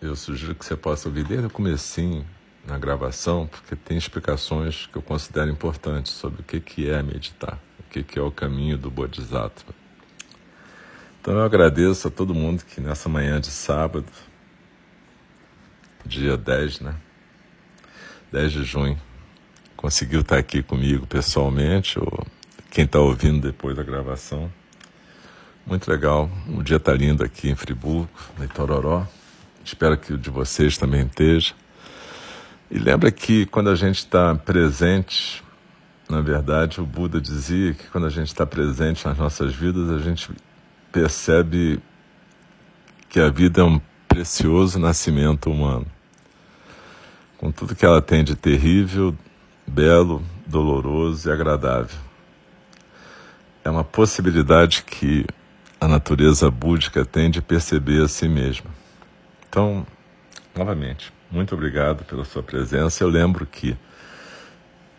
eu 0.00 0.14
sugiro 0.14 0.54
que 0.54 0.64
você 0.64 0.76
possa 0.76 1.08
ouvir 1.08 1.24
desde 1.24 1.48
o 1.48 1.50
comecinho, 1.50 2.24
na 2.68 2.78
gravação, 2.78 3.46
porque 3.46 3.74
tem 3.74 3.96
explicações 3.96 4.86
que 4.86 4.96
eu 4.96 5.02
considero 5.02 5.50
importantes 5.50 6.12
sobre 6.12 6.42
o 6.42 6.44
que, 6.44 6.60
que 6.60 6.90
é 6.90 7.02
meditar, 7.02 7.58
o 7.80 7.82
que, 7.90 8.02
que 8.02 8.18
é 8.18 8.22
o 8.22 8.30
caminho 8.30 8.76
do 8.76 8.90
Bodhisattva. 8.90 9.74
Então 11.20 11.34
eu 11.34 11.42
agradeço 11.42 12.08
a 12.08 12.10
todo 12.10 12.34
mundo 12.34 12.64
que 12.64 12.80
nessa 12.80 13.08
manhã 13.08 13.40
de 13.40 13.50
sábado, 13.50 14.06
dia 16.04 16.36
10, 16.36 16.80
né? 16.80 16.94
10 18.30 18.52
de 18.52 18.64
junho, 18.64 19.00
conseguiu 19.74 20.20
estar 20.20 20.36
aqui 20.36 20.62
comigo 20.62 21.06
pessoalmente, 21.06 21.98
ou 21.98 22.26
quem 22.70 22.84
está 22.84 23.00
ouvindo 23.00 23.40
depois 23.40 23.74
da 23.74 23.82
gravação. 23.82 24.52
Muito 25.66 25.90
legal, 25.90 26.30
o 26.48 26.62
dia 26.62 26.76
está 26.76 26.92
lindo 26.92 27.24
aqui 27.24 27.48
em 27.48 27.54
Friburgo, 27.54 28.08
em 28.40 28.46
Tororó. 28.46 29.06
Espero 29.64 29.96
que 29.96 30.12
o 30.12 30.18
de 30.18 30.28
vocês 30.28 30.76
também 30.76 31.06
esteja. 31.06 31.54
E 32.70 32.78
lembra 32.78 33.10
que 33.10 33.46
quando 33.46 33.70
a 33.70 33.74
gente 33.74 33.98
está 33.98 34.34
presente, 34.34 35.42
na 36.08 36.20
verdade, 36.20 36.80
o 36.80 36.86
Buda 36.86 37.18
dizia 37.18 37.72
que 37.72 37.88
quando 37.88 38.06
a 38.06 38.10
gente 38.10 38.28
está 38.28 38.44
presente 38.44 39.06
nas 39.06 39.16
nossas 39.16 39.54
vidas, 39.54 39.88
a 39.88 39.98
gente 39.98 40.30
percebe 40.92 41.80
que 43.08 43.20
a 43.20 43.30
vida 43.30 43.62
é 43.62 43.64
um 43.64 43.80
precioso 44.06 44.78
nascimento 44.78 45.50
humano. 45.50 45.86
Com 47.38 47.50
tudo 47.50 47.74
que 47.74 47.86
ela 47.86 48.02
tem 48.02 48.22
de 48.22 48.36
terrível, 48.36 49.16
belo, 49.66 50.22
doloroso 50.46 51.28
e 51.28 51.32
agradável. 51.32 51.98
É 53.64 53.70
uma 53.70 53.84
possibilidade 53.84 54.82
que 54.82 55.24
a 55.80 55.88
natureza 55.88 56.50
búdica 56.50 57.04
tem 57.04 57.30
de 57.30 57.40
perceber 57.40 58.02
a 58.02 58.08
si 58.08 58.28
mesma. 58.28 58.70
Então, 59.48 59.86
novamente, 60.54 61.12
muito 61.30 61.54
obrigado 61.54 62.04
pela 62.04 62.24
sua 62.24 62.42
presença. 62.42 63.04
Eu 63.04 63.08
lembro 63.08 63.46
que 63.46 63.76